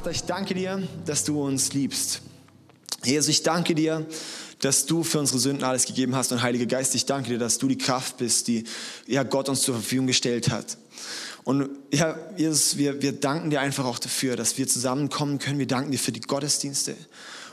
Vater, 0.00 0.12
ich 0.12 0.22
danke 0.22 0.54
dir, 0.54 0.82
dass 1.04 1.24
du 1.24 1.44
uns 1.44 1.74
liebst. 1.74 2.22
Jesus, 3.04 3.28
ich 3.28 3.42
danke 3.42 3.74
dir, 3.74 4.06
dass 4.60 4.86
du 4.86 5.02
für 5.02 5.18
unsere 5.18 5.38
Sünden 5.38 5.62
alles 5.62 5.84
gegeben 5.84 6.16
hast. 6.16 6.32
Und 6.32 6.40
Heiliger 6.40 6.64
Geist, 6.64 6.94
ich 6.94 7.04
danke 7.04 7.28
dir, 7.28 7.38
dass 7.38 7.58
du 7.58 7.68
die 7.68 7.76
Kraft 7.76 8.16
bist, 8.16 8.48
die 8.48 8.64
ja, 9.06 9.24
Gott 9.24 9.50
uns 9.50 9.60
zur 9.60 9.74
Verfügung 9.74 10.06
gestellt 10.06 10.48
hat. 10.48 10.78
Und 11.44 11.68
ja, 11.92 12.16
Jesus, 12.38 12.78
wir, 12.78 13.02
wir 13.02 13.12
danken 13.12 13.50
dir 13.50 13.60
einfach 13.60 13.84
auch 13.84 13.98
dafür, 13.98 14.36
dass 14.36 14.56
wir 14.56 14.66
zusammenkommen 14.66 15.38
können. 15.38 15.58
Wir 15.58 15.66
danken 15.66 15.90
dir 15.90 15.98
für 15.98 16.12
die 16.12 16.22
Gottesdienste. 16.22 16.96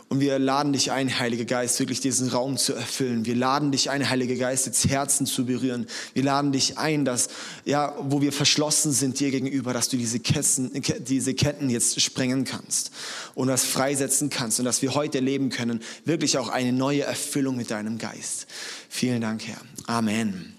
Und 0.10 0.22
wir 0.22 0.40
laden 0.40 0.72
dich 0.72 0.92
ein, 0.92 1.20
Heiliger 1.20 1.44
Geist, 1.44 1.80
wirklich 1.80 2.00
diesen 2.00 2.30
Raum 2.30 2.56
zu 2.56 2.74
erfüllen. 2.74 3.26
Wir 3.26 3.36
laden 3.36 3.74
dich 3.74 3.90
ein, 3.90 4.10
Heiliger 4.10 4.36
Geist, 4.36 4.66
jetzt 4.66 4.88
Herzen 4.88 5.26
zu 5.26 5.46
berühren. 5.46 5.86
Wir 6.14 6.24
laden 6.24 6.54
dich 6.54 6.78
ein, 6.78 7.04
dass, 7.04 7.28
ja, 7.66 7.94
wo 8.00 8.22
wir 8.22 8.32
verschlossen 8.32 8.94
sind 8.94 9.20
dir 9.20 9.32
gegenüber, 9.32 9.74
dass 9.74 9.90
du 9.90 9.98
diese 9.98 10.20
Ketten, 10.22 10.82
diese 11.00 11.34
Ketten 11.34 11.70
jetzt 11.70 12.00
sprengen 12.00 12.46
kannst 12.46 12.92
und 13.36 13.50
das 13.50 13.66
freisetzen 13.66 14.30
kannst 14.30 14.60
und 14.60 14.66
dass 14.66 14.82
wir 14.82 14.96
heute 14.96 15.18
erleben 15.18 15.50
können, 15.50 15.82
wirklich 16.06 16.38
auch 16.38 16.48
eine 16.48 16.72
neue 16.72 17.04
Erfüllung 17.04 17.58
mit 17.58 17.70
deinem 17.70 17.98
Geist. 17.98 18.48
Vielen 18.88 19.20
Dank, 19.20 19.46
Herr. 19.46 19.60
Amen. 19.88 20.54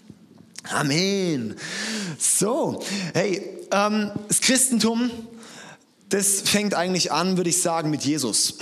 Amen. 0.64 1.54
So, 2.18 2.84
hey, 3.14 3.42
ähm, 3.70 4.10
das 4.28 4.42
Christentum, 4.42 5.10
das 6.10 6.42
fängt 6.42 6.74
eigentlich 6.74 7.12
an, 7.12 7.38
würde 7.38 7.48
ich 7.48 7.62
sagen, 7.62 7.88
mit 7.88 8.02
Jesus. 8.02 8.54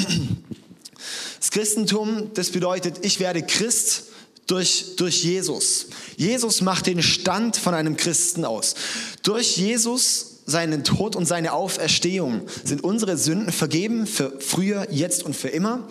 Das 1.39 1.51
Christentum, 1.51 2.31
das 2.35 2.51
bedeutet, 2.51 3.05
ich 3.05 3.21
werde 3.21 3.43
Christ 3.43 4.05
durch, 4.47 4.97
durch 4.97 5.25
Jesus. 5.25 5.87
Jesus 6.17 6.61
macht 6.61 6.87
den 6.87 7.03
Stand 7.03 7.57
von 7.57 7.75
einem 7.75 7.97
Christen 7.97 8.45
aus. 8.45 8.75
Durch 9.23 9.57
Jesus, 9.57 10.37
seinen 10.47 10.85
Tod 10.85 11.17
und 11.17 11.27
seine 11.27 11.53
Auferstehung 11.53 12.43
sind 12.65 12.85
unsere 12.85 13.17
Sünden 13.19 13.53
vergeben 13.53 14.07
für 14.07 14.39
früher, 14.41 14.87
jetzt 14.91 15.25
und 15.25 15.35
für 15.35 15.49
immer. 15.49 15.89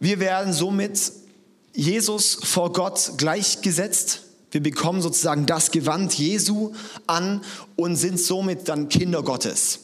Wir 0.00 0.18
werden 0.18 0.52
somit 0.52 1.12
Jesus 1.74 2.38
vor 2.42 2.72
Gott 2.72 3.12
gleichgesetzt. 3.18 4.22
Wir 4.50 4.62
bekommen 4.62 5.00
sozusagen 5.00 5.46
das 5.46 5.70
Gewand 5.70 6.14
Jesu 6.14 6.72
an 7.06 7.42
und 7.76 7.96
sind 7.96 8.18
somit 8.18 8.68
dann 8.68 8.88
Kinder 8.88 9.22
Gottes. 9.22 9.80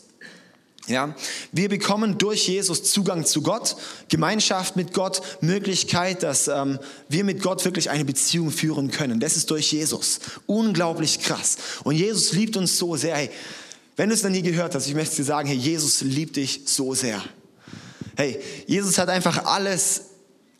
Ja, 0.87 1.17
wir 1.51 1.71
bekommen 1.71 2.19
durch 2.19 2.47
Jesus 2.47 2.83
Zugang 2.83 3.25
zu 3.25 3.41
Gott, 3.41 3.77
Gemeinschaft 4.11 4.77
mit 4.77 4.93
Gott, 4.93 5.23
Möglichkeit, 5.41 6.23
dass 6.23 6.47
ähm, 6.47 6.79
wir 7.09 7.25
mit 7.25 7.43
Gott 7.43 7.65
wirklich 7.65 7.89
eine 7.89 8.05
Beziehung 8.05 8.51
führen 8.51 8.91
können. 8.91 9.19
Das 9.19 9.37
ist 9.37 9.51
durch 9.51 9.73
Jesus. 9.73 10.21
Unglaublich 10.47 11.21
krass. 11.21 11.57
Und 11.85 11.95
Jesus 11.95 12.33
liebt 12.33 12.59
uns 12.59 12.77
so 12.77 12.97
sehr. 12.97 13.17
Hey, 13.17 13.31
wenn 13.97 14.11
du 14.11 14.15
es 14.15 14.23
noch 14.23 14.31
nie 14.31 14.43
gehört 14.43 14.75
hast, 14.75 14.87
ich 14.87 14.95
möchte 14.95 15.17
dir 15.17 15.25
sagen, 15.25 15.49
hey, 15.49 15.57
Jesus 15.57 16.03
liebt 16.03 16.37
dich 16.37 16.63
so 16.67 16.95
sehr. 16.95 17.23
Hey, 18.17 18.39
Jesus 18.67 18.99
hat 18.99 19.09
einfach 19.09 19.47
alles, 19.47 20.03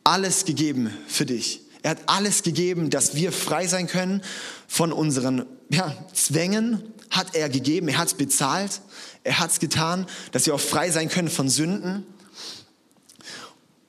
alles 0.05 0.47
gegeben 0.47 0.91
für 1.07 1.27
dich. 1.27 1.61
Er 1.83 1.91
hat 1.91 1.99
alles 2.07 2.43
gegeben, 2.43 2.89
dass 2.89 3.15
wir 3.15 3.31
frei 3.31 3.67
sein 3.67 3.89
können 3.89 4.23
von 4.67 4.91
unseren 4.91 5.45
ja, 5.69 5.95
Zwängen, 6.15 6.83
hat 7.17 7.35
er 7.35 7.49
gegeben, 7.49 7.89
er 7.89 7.99
hat 7.99 8.09
es 8.09 8.15
bezahlt. 8.15 8.81
Er 9.23 9.39
hat 9.39 9.51
es 9.51 9.61
getan, 9.61 10.07
dass 10.33 10.47
wir 10.47 10.55
auch 10.55 10.61
frei 10.61 10.91
sein 10.91 11.09
können 11.09 11.31
von 11.31 11.49
Sünden. 11.49 12.05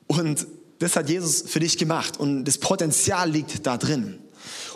Und 0.08 0.48
das 0.80 0.96
hat 0.96 1.10
Jesus 1.10 1.44
für 1.48 1.60
dich 1.60 1.78
gemacht 1.78 2.20
und 2.20 2.46
das 2.46 2.58
Potenzial 2.58 3.30
liegt 3.30 3.66
da 3.66 3.78
drin. 3.78 4.20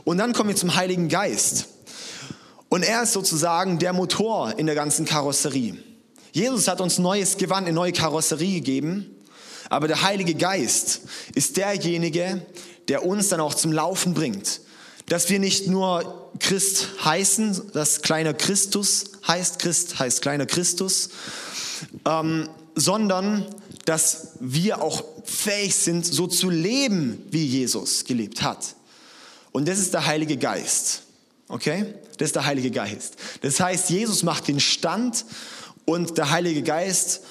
Und 0.03 0.17
dann 0.17 0.33
kommen 0.33 0.49
wir 0.49 0.55
zum 0.55 0.75
Heiligen 0.75 1.09
Geist. 1.09 1.67
Und 2.69 2.83
er 2.83 3.03
ist 3.03 3.13
sozusagen 3.13 3.79
der 3.79 3.93
Motor 3.93 4.57
in 4.57 4.65
der 4.65 4.75
ganzen 4.75 5.05
Karosserie. 5.05 5.77
Jesus 6.31 6.67
hat 6.67 6.81
uns 6.81 6.99
neues 6.99 7.37
Gewand, 7.37 7.67
eine 7.67 7.75
neue 7.75 7.91
Karosserie 7.91 8.55
gegeben, 8.55 9.15
aber 9.69 9.87
der 9.87 10.03
Heilige 10.03 10.35
Geist 10.35 11.01
ist 11.35 11.57
derjenige, 11.57 12.45
der 12.87 13.05
uns 13.05 13.29
dann 13.29 13.39
auch 13.39 13.53
zum 13.53 13.71
Laufen 13.71 14.13
bringt. 14.13 14.61
Dass 15.09 15.29
wir 15.29 15.39
nicht 15.39 15.67
nur 15.67 16.31
Christ 16.39 16.89
heißen, 17.03 17.71
dass 17.73 18.01
kleiner 18.01 18.33
Christus 18.33 19.05
heißt, 19.27 19.59
Christ 19.59 19.99
heißt 19.99 20.21
kleiner 20.21 20.45
Christus, 20.45 21.09
ähm, 22.05 22.47
sondern 22.75 23.45
dass 23.85 24.33
wir 24.39 24.81
auch 24.81 25.03
fähig 25.25 25.75
sind, 25.75 26.05
so 26.05 26.27
zu 26.27 26.49
leben, 26.49 27.23
wie 27.31 27.45
Jesus 27.45 28.05
gelebt 28.05 28.43
hat. 28.43 28.75
Und 29.51 29.67
das 29.67 29.79
ist 29.79 29.93
der 29.93 30.05
Heilige 30.05 30.37
Geist. 30.37 31.01
Okay? 31.47 31.95
Das 32.17 32.27
ist 32.27 32.35
der 32.35 32.45
Heilige 32.45 32.69
Geist. 32.69 33.15
Das 33.41 33.59
heißt, 33.59 33.89
Jesus 33.89 34.21
macht 34.21 34.47
den 34.47 34.59
Stand 34.59 35.25
und 35.85 36.19
der 36.19 36.29
Heilige 36.29 36.61
Geist 36.61 37.21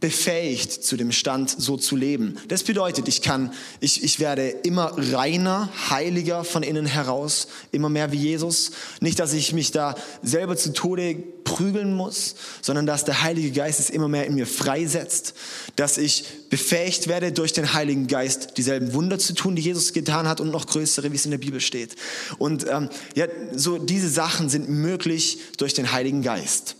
befähigt, 0.00 0.72
zu 0.72 0.96
dem 0.96 1.12
Stand 1.12 1.50
so 1.50 1.76
zu 1.76 1.94
leben. 1.94 2.38
Das 2.48 2.62
bedeutet, 2.62 3.06
ich 3.06 3.20
kann, 3.20 3.52
ich, 3.80 4.02
ich 4.02 4.18
werde 4.18 4.48
immer 4.48 4.94
reiner, 4.96 5.68
heiliger 5.90 6.42
von 6.42 6.62
innen 6.62 6.86
heraus, 6.86 7.48
immer 7.70 7.90
mehr 7.90 8.10
wie 8.10 8.16
Jesus. 8.16 8.72
Nicht, 9.00 9.18
dass 9.18 9.34
ich 9.34 9.52
mich 9.52 9.72
da 9.72 9.94
selber 10.22 10.56
zu 10.56 10.72
Tode 10.72 11.16
prügeln 11.44 11.94
muss, 11.94 12.34
sondern 12.62 12.86
dass 12.86 13.04
der 13.04 13.22
Heilige 13.22 13.50
Geist 13.50 13.78
es 13.78 13.90
immer 13.90 14.08
mehr 14.08 14.26
in 14.26 14.34
mir 14.34 14.46
freisetzt, 14.46 15.34
dass 15.76 15.98
ich 15.98 16.24
befähigt 16.48 17.08
werde, 17.08 17.32
durch 17.32 17.52
den 17.52 17.74
Heiligen 17.74 18.06
Geist 18.06 18.56
dieselben 18.56 18.94
Wunder 18.94 19.18
zu 19.18 19.34
tun, 19.34 19.54
die 19.54 19.62
Jesus 19.62 19.92
getan 19.92 20.26
hat 20.26 20.40
und 20.40 20.50
noch 20.50 20.66
größere, 20.66 21.12
wie 21.12 21.16
es 21.16 21.26
in 21.26 21.30
der 21.30 21.38
Bibel 21.38 21.60
steht. 21.60 21.96
Und 22.38 22.66
ähm, 22.66 22.88
ja, 23.14 23.26
so 23.54 23.76
diese 23.76 24.08
Sachen 24.08 24.48
sind 24.48 24.68
möglich 24.68 25.38
durch 25.58 25.74
den 25.74 25.92
Heiligen 25.92 26.22
Geist. 26.22 26.76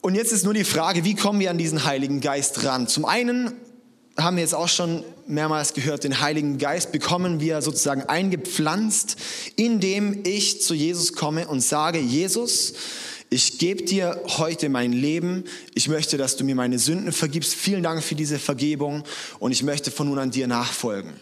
Und 0.00 0.14
jetzt 0.14 0.32
ist 0.32 0.44
nur 0.44 0.54
die 0.54 0.64
Frage, 0.64 1.04
wie 1.04 1.14
kommen 1.14 1.40
wir 1.40 1.50
an 1.50 1.58
diesen 1.58 1.84
Heiligen 1.84 2.20
Geist 2.20 2.64
ran? 2.64 2.88
Zum 2.88 3.04
einen 3.04 3.52
haben 4.16 4.36
wir 4.36 4.42
jetzt 4.42 4.54
auch 4.54 4.68
schon 4.68 5.04
mehrmals 5.26 5.74
gehört, 5.74 6.04
den 6.04 6.20
Heiligen 6.20 6.58
Geist 6.58 6.90
bekommen 6.92 7.40
wir 7.40 7.62
sozusagen 7.62 8.02
eingepflanzt, 8.02 9.16
indem 9.56 10.24
ich 10.24 10.62
zu 10.62 10.74
Jesus 10.74 11.12
komme 11.12 11.46
und 11.48 11.60
sage, 11.60 11.98
Jesus, 12.00 12.74
ich 13.30 13.58
gebe 13.58 13.84
dir 13.84 14.22
heute 14.38 14.70
mein 14.70 14.92
Leben. 14.92 15.44
Ich 15.74 15.88
möchte, 15.88 16.16
dass 16.16 16.36
du 16.36 16.44
mir 16.44 16.54
meine 16.54 16.78
Sünden 16.78 17.12
vergibst. 17.12 17.54
Vielen 17.54 17.82
Dank 17.82 18.02
für 18.02 18.14
diese 18.14 18.38
Vergebung 18.38 19.04
und 19.38 19.52
ich 19.52 19.62
möchte 19.62 19.90
von 19.90 20.08
nun 20.08 20.18
an 20.18 20.30
dir 20.30 20.46
nachfolgen. 20.46 21.12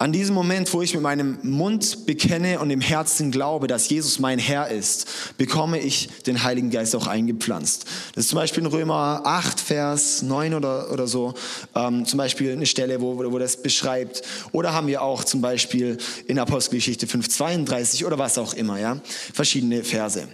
An 0.00 0.12
diesem 0.12 0.34
Moment, 0.34 0.72
wo 0.72 0.80
ich 0.80 0.94
mit 0.94 1.02
meinem 1.02 1.36
Mund 1.42 2.06
bekenne 2.06 2.58
und 2.60 2.70
im 2.70 2.80
Herzen 2.80 3.30
glaube, 3.30 3.66
dass 3.66 3.86
Jesus 3.90 4.18
mein 4.18 4.38
Herr 4.38 4.68
ist, 4.70 5.36
bekomme 5.36 5.78
ich 5.78 6.08
den 6.24 6.42
Heiligen 6.42 6.70
Geist 6.70 6.96
auch 6.96 7.06
eingepflanzt. 7.06 7.84
Das 8.14 8.24
ist 8.24 8.30
zum 8.30 8.36
Beispiel 8.36 8.62
in 8.62 8.70
Römer 8.70 9.20
8, 9.26 9.60
Vers 9.60 10.22
9 10.22 10.54
oder, 10.54 10.90
oder 10.90 11.06
so, 11.06 11.34
ähm, 11.74 12.06
zum 12.06 12.16
Beispiel 12.16 12.52
eine 12.52 12.64
Stelle, 12.64 13.02
wo, 13.02 13.18
wo 13.18 13.38
das 13.38 13.62
beschreibt. 13.62 14.22
Oder 14.52 14.72
haben 14.72 14.86
wir 14.86 15.02
auch 15.02 15.22
zum 15.22 15.42
Beispiel 15.42 15.98
in 16.26 16.38
Apostelgeschichte 16.38 17.06
5, 17.06 17.28
32 17.28 18.06
oder 18.06 18.16
was 18.16 18.38
auch 18.38 18.54
immer, 18.54 18.80
ja, 18.80 18.96
verschiedene 19.34 19.84
Verse. 19.84 20.26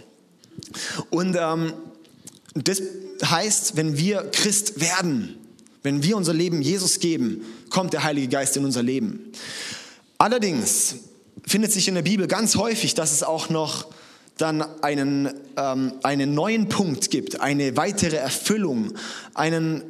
Und 1.10 1.36
ähm, 1.36 1.72
das 2.54 2.80
heißt, 3.24 3.76
wenn 3.76 3.98
wir 3.98 4.30
Christ 4.30 4.80
werden, 4.80 5.38
wenn 5.86 6.02
wir 6.02 6.16
unser 6.16 6.34
Leben 6.34 6.62
Jesus 6.62 6.98
geben, 6.98 7.42
kommt 7.70 7.92
der 7.92 8.02
Heilige 8.02 8.26
Geist 8.26 8.56
in 8.56 8.64
unser 8.64 8.82
Leben. 8.82 9.30
Allerdings 10.18 10.96
findet 11.46 11.70
sich 11.70 11.86
in 11.86 11.94
der 11.94 12.02
Bibel 12.02 12.26
ganz 12.26 12.56
häufig, 12.56 12.94
dass 12.94 13.12
es 13.12 13.22
auch 13.22 13.50
noch 13.50 13.86
dann 14.36 14.62
einen, 14.82 15.32
ähm, 15.56 15.92
einen 16.02 16.34
neuen 16.34 16.68
Punkt 16.68 17.10
gibt, 17.12 17.40
eine 17.40 17.76
weitere 17.76 18.16
Erfüllung, 18.16 18.94
einen 19.34 19.84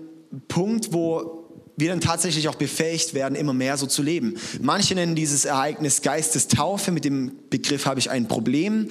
Punkt, 0.49 0.93
wo 0.93 1.47
wir 1.79 1.89
dann 1.89 2.01
tatsächlich 2.01 2.49
auch 2.49 2.55
befähigt 2.57 3.15
werden, 3.15 3.35
immer 3.35 3.55
mehr 3.55 3.79
so 3.79 3.87
zu 3.87 4.03
leben. 4.03 4.37
Manche 4.61 4.95
nennen 4.95 5.15
dieses 5.15 5.47
Ereignis 5.47 6.03
Geistestaufe. 6.03 6.93
Mit 6.93 7.07
dem 7.07 7.33
Begriff 7.49 7.87
habe 7.87 8.01
ich 8.01 8.11
ein 8.11 8.29
Problem. 8.29 8.89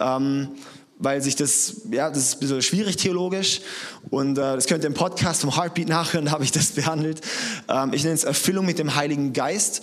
Ähm, 0.00 0.48
weil 0.98 1.22
sich 1.22 1.36
das, 1.36 1.82
ja, 1.90 2.10
das 2.10 2.18
ist 2.18 2.34
ein 2.34 2.40
bisschen 2.40 2.62
schwierig 2.62 2.96
theologisch 2.96 3.60
und 4.10 4.32
äh, 4.32 4.54
das 4.56 4.66
könnt 4.66 4.84
ihr 4.84 4.88
im 4.88 4.94
Podcast 4.94 5.42
vom 5.42 5.54
Heartbeat 5.54 5.88
nachhören, 5.88 6.24
da 6.26 6.32
habe 6.32 6.44
ich 6.44 6.52
das 6.52 6.72
behandelt. 6.72 7.20
Ähm, 7.68 7.92
ich 7.92 8.02
nenne 8.02 8.14
es 8.14 8.24
Erfüllung 8.24 8.66
mit 8.66 8.78
dem 8.78 8.94
Heiligen 8.94 9.32
Geist. 9.32 9.82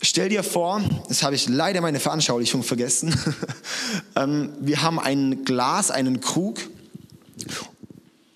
Stell 0.00 0.28
dir 0.28 0.42
vor, 0.44 0.80
das 1.08 1.22
habe 1.22 1.34
ich 1.34 1.48
leider 1.48 1.80
meine 1.80 2.00
Veranschaulichung 2.00 2.62
vergessen, 2.62 3.14
ähm, 4.16 4.50
wir 4.60 4.82
haben 4.82 4.98
ein 4.98 5.44
Glas, 5.44 5.90
einen 5.90 6.20
Krug 6.20 6.60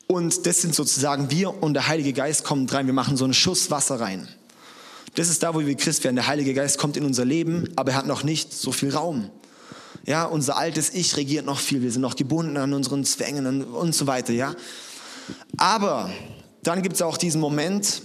und 0.06 0.46
das 0.46 0.60
sind 0.60 0.74
sozusagen 0.74 1.30
wir 1.30 1.62
und 1.62 1.74
der 1.74 1.88
Heilige 1.88 2.12
Geist 2.12 2.44
kommt 2.44 2.72
rein, 2.72 2.86
wir 2.86 2.92
machen 2.92 3.16
so 3.16 3.24
einen 3.24 3.34
Schuss 3.34 3.70
Wasser 3.70 4.00
rein. 4.00 4.28
Das 5.14 5.28
ist 5.28 5.42
da, 5.42 5.54
wo 5.54 5.60
wir 5.60 5.74
Christ 5.76 6.04
werden. 6.04 6.16
Der 6.16 6.26
Heilige 6.26 6.54
Geist 6.54 6.78
kommt 6.78 6.96
in 6.96 7.04
unser 7.04 7.24
Leben, 7.24 7.68
aber 7.76 7.92
er 7.92 7.98
hat 7.98 8.06
noch 8.06 8.22
nicht 8.22 8.52
so 8.54 8.72
viel 8.72 8.94
Raum. 8.94 9.30
Ja, 10.04 10.24
unser 10.24 10.56
altes 10.56 10.90
Ich 10.92 11.16
regiert 11.16 11.46
noch 11.46 11.60
viel. 11.60 11.82
Wir 11.82 11.92
sind 11.92 12.02
noch 12.02 12.16
gebunden 12.16 12.56
an 12.56 12.72
unseren 12.72 13.04
Zwängen 13.04 13.64
und 13.64 13.94
so 13.94 14.06
weiter. 14.06 14.32
Ja, 14.32 14.54
aber 15.56 16.10
dann 16.62 16.82
gibt 16.82 16.96
es 16.96 17.02
auch 17.02 17.16
diesen 17.16 17.40
Moment, 17.40 18.02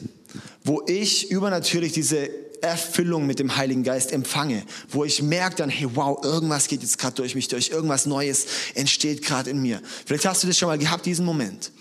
wo 0.63 0.83
ich 0.85 1.31
übernatürlich 1.31 1.93
diese 1.93 2.29
Erfüllung 2.61 3.25
mit 3.25 3.39
dem 3.39 3.55
Heiligen 3.55 3.83
Geist 3.83 4.11
empfange, 4.11 4.63
wo 4.89 5.03
ich 5.03 5.21
merke 5.21 5.57
dann, 5.57 5.69
hey, 5.69 5.87
wow, 5.93 6.23
irgendwas 6.23 6.67
geht 6.67 6.81
jetzt 6.81 6.97
gerade 6.97 7.15
durch 7.15 7.35
mich 7.35 7.47
durch, 7.47 7.69
irgendwas 7.69 8.05
Neues 8.05 8.45
entsteht 8.75 9.23
gerade 9.23 9.49
in 9.49 9.61
mir. 9.61 9.81
Vielleicht 10.05 10.25
hast 10.25 10.43
du 10.43 10.47
das 10.47 10.57
schon 10.57 10.67
mal 10.67 10.77
gehabt, 10.77 11.05
diesen 11.05 11.25
Moment, 11.25 11.71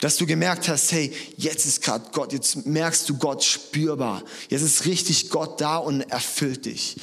dass 0.00 0.16
du 0.16 0.26
gemerkt 0.26 0.68
hast, 0.68 0.92
hey, 0.92 1.12
jetzt 1.36 1.64
ist 1.64 1.82
gerade 1.82 2.06
Gott, 2.12 2.32
jetzt 2.32 2.66
merkst 2.66 3.08
du 3.08 3.16
Gott 3.16 3.44
spürbar, 3.44 4.22
jetzt 4.48 4.62
ist 4.62 4.84
richtig 4.84 5.30
Gott 5.30 5.60
da 5.60 5.76
und 5.78 6.02
erfüllt 6.02 6.66
dich. 6.66 6.96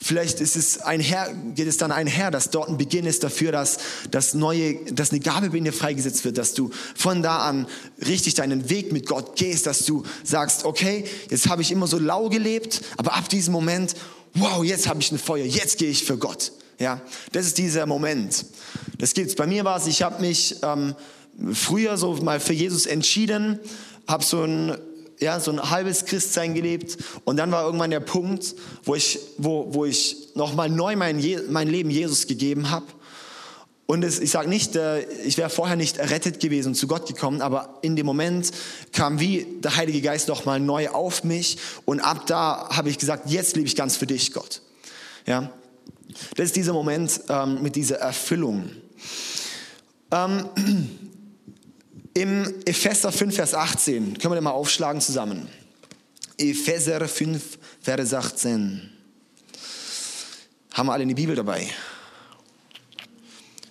Vielleicht 0.00 0.40
ist 0.40 0.56
es 0.56 0.78
einher, 0.78 1.34
geht 1.54 1.66
es 1.66 1.76
dann 1.76 1.90
einher, 1.90 2.30
dass 2.30 2.50
dort 2.50 2.68
ein 2.68 2.78
Beginn 2.78 3.04
ist 3.04 3.24
dafür, 3.24 3.50
dass, 3.52 3.78
dass, 4.10 4.34
neue, 4.34 4.76
dass 4.92 5.10
eine 5.10 5.20
Gabe 5.20 5.56
in 5.56 5.64
dir 5.64 5.72
freigesetzt 5.72 6.24
wird, 6.24 6.38
dass 6.38 6.54
du 6.54 6.70
von 6.94 7.22
da 7.22 7.38
an 7.38 7.66
richtig 8.06 8.34
deinen 8.34 8.70
Weg 8.70 8.92
mit 8.92 9.06
Gott 9.06 9.36
gehst, 9.36 9.66
dass 9.66 9.84
du 9.84 10.04
sagst, 10.22 10.64
okay, 10.64 11.04
jetzt 11.30 11.48
habe 11.48 11.62
ich 11.62 11.72
immer 11.72 11.86
so 11.86 11.98
lau 11.98 12.28
gelebt, 12.28 12.82
aber 12.96 13.14
ab 13.14 13.28
diesem 13.28 13.52
Moment, 13.52 13.96
wow, 14.34 14.62
jetzt 14.62 14.88
habe 14.88 15.00
ich 15.00 15.10
ein 15.10 15.18
Feuer, 15.18 15.44
jetzt 15.44 15.78
gehe 15.78 15.90
ich 15.90 16.04
für 16.04 16.16
Gott. 16.16 16.52
Ja, 16.78 17.00
das 17.32 17.46
ist 17.46 17.58
dieser 17.58 17.86
Moment. 17.86 18.46
Das 18.98 19.14
gibt's. 19.14 19.34
Bei 19.34 19.48
mir 19.48 19.64
war 19.64 19.78
es, 19.78 19.88
ich 19.88 20.02
habe 20.02 20.20
mich 20.20 20.56
ähm, 20.62 20.94
früher 21.52 21.96
so 21.96 22.12
mal 22.14 22.38
für 22.38 22.52
Jesus 22.52 22.86
entschieden, 22.86 23.58
habe 24.06 24.22
so 24.22 24.44
ein 24.44 24.78
ja, 25.20 25.40
so 25.40 25.50
ein 25.50 25.70
halbes 25.70 26.04
Christsein 26.04 26.54
gelebt. 26.54 26.96
Und 27.24 27.36
dann 27.36 27.50
war 27.50 27.64
irgendwann 27.64 27.90
der 27.90 28.00
Punkt, 28.00 28.54
wo 28.84 28.94
ich, 28.94 29.18
wo, 29.36 29.74
wo 29.74 29.84
ich 29.84 30.28
nochmal 30.34 30.68
neu 30.68 30.96
mein, 30.96 31.22
mein 31.50 31.68
Leben 31.68 31.90
Jesus 31.90 32.26
gegeben 32.26 32.70
habe. 32.70 32.86
Und 33.86 34.04
es, 34.04 34.20
ich 34.20 34.30
sage 34.30 34.50
nicht, 34.50 34.76
äh, 34.76 35.00
ich 35.24 35.38
wäre 35.38 35.48
vorher 35.48 35.74
nicht 35.74 35.96
errettet 35.96 36.40
gewesen 36.40 36.68
und 36.68 36.74
zu 36.74 36.86
Gott 36.86 37.06
gekommen, 37.06 37.40
aber 37.40 37.78
in 37.80 37.96
dem 37.96 38.04
Moment 38.04 38.50
kam 38.92 39.18
wie 39.18 39.46
der 39.60 39.76
Heilige 39.76 40.02
Geist 40.02 40.28
nochmal 40.28 40.60
neu 40.60 40.90
auf 40.90 41.24
mich. 41.24 41.56
Und 41.86 42.00
ab 42.00 42.26
da 42.26 42.68
habe 42.70 42.90
ich 42.90 42.98
gesagt, 42.98 43.30
jetzt 43.30 43.56
lebe 43.56 43.66
ich 43.66 43.76
ganz 43.76 43.96
für 43.96 44.06
dich, 44.06 44.32
Gott. 44.32 44.60
Ja, 45.26 45.50
das 46.36 46.46
ist 46.46 46.56
dieser 46.56 46.74
Moment 46.74 47.20
ähm, 47.30 47.62
mit 47.62 47.76
dieser 47.76 47.96
Erfüllung. 47.96 48.70
Ähm, 50.10 50.44
Im 52.18 52.52
Epheser 52.64 53.12
5, 53.12 53.32
Vers 53.32 53.54
18, 53.54 54.18
können 54.18 54.32
wir 54.32 54.34
den 54.34 54.42
mal 54.42 54.50
aufschlagen 54.50 55.00
zusammen. 55.00 55.48
Epheser 56.36 57.06
5, 57.06 57.56
Vers 57.80 58.12
18. 58.12 58.90
Haben 60.72 60.86
wir 60.88 60.92
alle 60.92 61.02
eine 61.02 61.14
Bibel 61.14 61.36
dabei. 61.36 61.70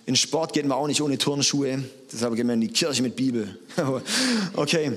In 0.06 0.16
Sport 0.16 0.54
gehen 0.54 0.66
wir 0.66 0.76
auch 0.76 0.86
nicht 0.86 1.02
ohne 1.02 1.18
Turnschuhe, 1.18 1.84
deshalb 2.10 2.36
gehen 2.36 2.46
wir 2.46 2.54
in 2.54 2.62
die 2.62 2.68
Kirche 2.68 3.02
mit 3.02 3.16
Bibel. 3.16 3.58
okay. 4.56 4.92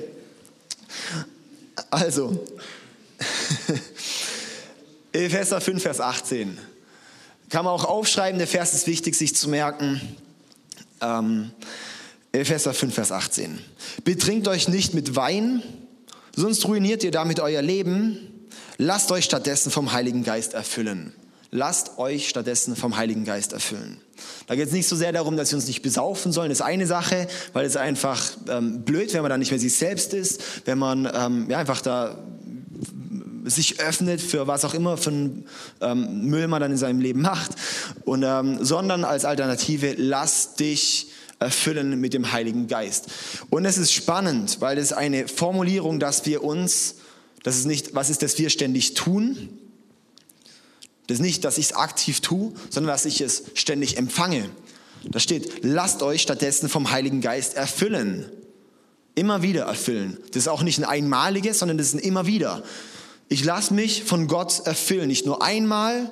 Also, 1.89 2.41
Epheser 5.11 5.59
5, 5.59 5.83
Vers 5.83 5.99
18. 5.99 6.57
Kann 7.49 7.65
man 7.65 7.73
auch 7.73 7.83
aufschreiben, 7.83 8.37
der 8.37 8.47
Vers 8.47 8.73
ist 8.73 8.87
wichtig, 8.87 9.15
sich 9.15 9.35
zu 9.35 9.49
merken. 9.49 9.99
Ähm, 11.01 11.51
Epheser 12.33 12.73
5, 12.73 12.93
Vers 12.93 13.11
18. 13.11 13.59
Betrinkt 14.03 14.47
euch 14.47 14.67
nicht 14.67 14.93
mit 14.93 15.15
Wein, 15.15 15.61
sonst 16.35 16.65
ruiniert 16.65 17.03
ihr 17.03 17.11
damit 17.11 17.39
euer 17.39 17.61
Leben. 17.61 18.17
Lasst 18.77 19.11
euch 19.11 19.25
stattdessen 19.25 19.69
vom 19.69 19.91
Heiligen 19.91 20.23
Geist 20.23 20.53
erfüllen. 20.53 21.13
Lasst 21.51 21.97
euch 21.97 22.29
stattdessen 22.29 22.77
vom 22.77 22.95
Heiligen 22.95 23.25
Geist 23.25 23.51
erfüllen. 23.51 23.99
Da 24.47 24.55
geht 24.55 24.67
es 24.67 24.73
nicht 24.73 24.87
so 24.87 24.95
sehr 24.95 25.11
darum, 25.11 25.35
dass 25.35 25.51
wir 25.51 25.57
uns 25.57 25.67
nicht 25.67 25.81
besaufen 25.81 26.31
sollen. 26.31 26.49
Das 26.49 26.59
ist 26.59 26.65
eine 26.65 26.87
Sache, 26.87 27.27
weil 27.51 27.65
es 27.65 27.75
einfach 27.75 28.21
ähm, 28.47 28.83
blöd, 28.83 29.13
wenn 29.13 29.21
man 29.21 29.29
dann 29.29 29.39
nicht 29.41 29.51
mehr 29.51 29.59
sich 29.59 29.75
selbst 29.75 30.13
ist, 30.13 30.41
wenn 30.65 30.77
man 30.77 31.11
ähm, 31.13 31.49
ja, 31.49 31.57
einfach 31.57 31.81
da 31.81 32.17
sich 33.43 33.81
öffnet 33.81 34.21
für 34.21 34.47
was 34.47 34.63
auch 34.63 34.73
immer 34.73 34.95
für 34.95 35.09
einen 35.09 35.45
ähm, 35.81 36.27
Müll 36.27 36.47
man 36.47 36.61
dann 36.61 36.71
in 36.71 36.77
seinem 36.77 37.01
Leben 37.01 37.21
macht. 37.21 37.51
Und, 38.05 38.23
ähm, 38.23 38.63
sondern 38.63 39.03
als 39.03 39.25
Alternative, 39.25 39.95
lass 39.97 40.55
dich 40.55 41.10
erfüllen 41.41 41.99
mit 41.99 42.13
dem 42.13 42.31
Heiligen 42.31 42.67
Geist. 42.67 43.07
Und 43.49 43.65
es 43.65 43.77
ist 43.77 43.91
spannend, 43.91 44.57
weil 44.61 44.77
es 44.77 44.93
eine 44.93 45.27
Formulierung, 45.27 45.99
dass 45.99 46.25
wir 46.25 46.43
uns, 46.43 46.95
das 47.43 47.57
ist 47.57 47.65
nicht, 47.65 47.95
was 47.95 48.09
ist, 48.09 48.21
dass 48.21 48.37
wir 48.37 48.49
ständig 48.49 48.93
tun. 48.93 49.49
Das 51.07 51.15
ist 51.15 51.21
nicht, 51.21 51.43
dass 51.43 51.57
ich 51.57 51.65
es 51.65 51.73
aktiv 51.73 52.21
tue, 52.21 52.53
sondern 52.69 52.93
dass 52.93 53.05
ich 53.05 53.21
es 53.21 53.43
ständig 53.55 53.97
empfange. 53.97 54.49
Da 55.03 55.19
steht, 55.19 55.63
lasst 55.63 56.03
euch 56.03 56.21
stattdessen 56.21 56.69
vom 56.69 56.91
Heiligen 56.91 57.21
Geist 57.21 57.55
erfüllen. 57.55 58.31
Immer 59.15 59.41
wieder 59.41 59.63
erfüllen. 59.63 60.17
Das 60.27 60.43
ist 60.43 60.47
auch 60.47 60.61
nicht 60.61 60.77
ein 60.77 60.85
einmaliges, 60.85 61.59
sondern 61.59 61.77
das 61.77 61.87
ist 61.87 61.95
ein 61.95 61.99
immer 61.99 62.27
wieder. 62.27 62.63
Ich 63.29 63.43
lasse 63.43 63.73
mich 63.73 64.03
von 64.03 64.27
Gott 64.27 64.61
erfüllen. 64.65 65.07
Nicht 65.07 65.25
nur 65.25 65.41
einmal, 65.41 66.11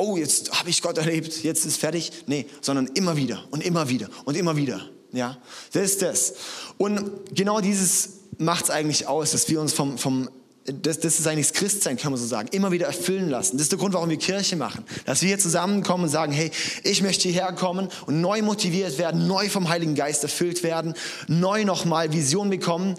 oh, 0.00 0.16
jetzt 0.16 0.58
habe 0.58 0.70
ich 0.70 0.82
Gott 0.82 0.98
erlebt, 0.98 1.42
jetzt 1.42 1.64
ist 1.66 1.76
fertig. 1.76 2.10
Nee, 2.26 2.46
sondern 2.60 2.86
immer 2.94 3.16
wieder 3.16 3.44
und 3.50 3.62
immer 3.62 3.88
wieder 3.88 4.08
und 4.24 4.36
immer 4.36 4.56
wieder. 4.56 4.80
Ja, 5.12 5.38
das 5.72 5.82
ist 5.90 6.02
das. 6.02 6.34
Und 6.78 7.34
genau 7.34 7.60
dieses 7.60 8.10
macht 8.38 8.64
es 8.64 8.70
eigentlich 8.70 9.06
aus, 9.06 9.32
dass 9.32 9.48
wir 9.48 9.60
uns 9.60 9.72
vom, 9.72 9.98
vom 9.98 10.30
das, 10.64 11.00
das 11.00 11.18
ist 11.18 11.26
eigentlich 11.26 11.48
das 11.48 11.56
Christsein, 11.56 11.96
kann 11.96 12.12
man 12.12 12.20
so 12.20 12.26
sagen, 12.26 12.48
immer 12.52 12.70
wieder 12.70 12.86
erfüllen 12.86 13.28
lassen. 13.28 13.56
Das 13.56 13.62
ist 13.64 13.72
der 13.72 13.78
Grund, 13.78 13.94
warum 13.94 14.08
wir 14.08 14.18
Kirche 14.18 14.56
machen. 14.56 14.84
Dass 15.04 15.20
wir 15.22 15.28
hier 15.28 15.38
zusammenkommen 15.38 16.04
und 16.04 16.10
sagen, 16.10 16.32
hey, 16.32 16.50
ich 16.84 17.02
möchte 17.02 17.28
hierher 17.28 17.52
kommen 17.52 17.88
und 18.06 18.20
neu 18.20 18.42
motiviert 18.42 18.98
werden, 18.98 19.26
neu 19.26 19.48
vom 19.48 19.68
Heiligen 19.68 19.94
Geist 19.94 20.22
erfüllt 20.22 20.62
werden, 20.62 20.94
neu 21.28 21.64
nochmal 21.64 22.12
Vision 22.12 22.50
bekommen 22.50 22.94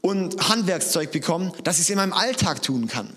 und 0.00 0.48
Handwerkszeug 0.48 1.10
bekommen, 1.12 1.52
dass 1.64 1.76
ich 1.76 1.82
es 1.82 1.90
in 1.90 1.96
meinem 1.96 2.12
Alltag 2.12 2.62
tun 2.62 2.86
kann. 2.86 3.10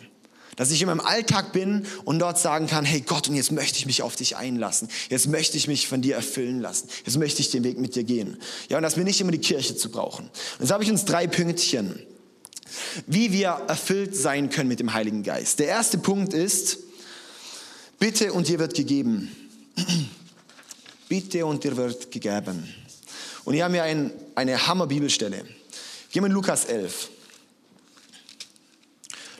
Dass 0.59 0.71
ich 0.71 0.81
in 0.81 0.87
meinem 0.87 0.99
Alltag 0.99 1.53
bin 1.53 1.85
und 2.03 2.19
dort 2.19 2.37
sagen 2.37 2.67
kann, 2.67 2.83
hey 2.83 2.99
Gott, 2.99 3.29
und 3.29 3.35
jetzt 3.35 3.53
möchte 3.53 3.77
ich 3.77 3.85
mich 3.85 4.01
auf 4.01 4.17
dich 4.17 4.35
einlassen. 4.35 4.89
Jetzt 5.09 5.29
möchte 5.29 5.55
ich 5.55 5.69
mich 5.69 5.87
von 5.87 6.01
dir 6.01 6.15
erfüllen 6.15 6.59
lassen. 6.59 6.89
Jetzt 7.05 7.17
möchte 7.17 7.39
ich 7.39 7.49
den 7.49 7.63
Weg 7.63 7.79
mit 7.79 7.95
dir 7.95 8.03
gehen. 8.03 8.37
Ja, 8.67 8.75
und 8.75 8.83
dass 8.83 8.97
wir 8.97 9.05
nicht 9.05 9.21
immer 9.21 9.31
die 9.31 9.37
Kirche 9.37 9.77
zu 9.77 9.89
brauchen. 9.89 10.25
Und 10.25 10.59
jetzt 10.59 10.71
habe 10.71 10.83
ich 10.83 10.91
uns 10.91 11.05
drei 11.05 11.27
Pünktchen, 11.27 11.97
wie 13.07 13.31
wir 13.31 13.51
erfüllt 13.69 14.17
sein 14.17 14.49
können 14.49 14.67
mit 14.67 14.81
dem 14.81 14.91
Heiligen 14.91 15.23
Geist. 15.23 15.59
Der 15.59 15.67
erste 15.67 15.97
Punkt 15.97 16.33
ist, 16.33 16.79
bitte 17.97 18.33
und 18.33 18.49
dir 18.49 18.59
wird 18.59 18.73
gegeben. 18.73 19.31
bitte 21.07 21.45
und 21.45 21.63
dir 21.63 21.77
wird 21.77 22.11
gegeben. 22.11 22.67
Und 23.45 23.53
hier 23.53 23.63
haben 23.63 23.73
wir 23.73 23.83
ein, 23.83 24.11
eine 24.35 24.67
Hammer-Bibelstelle. 24.67 25.45
Gehen 26.11 26.21
wir 26.21 26.25
in 26.25 26.33
Lukas 26.33 26.65
11. 26.65 27.11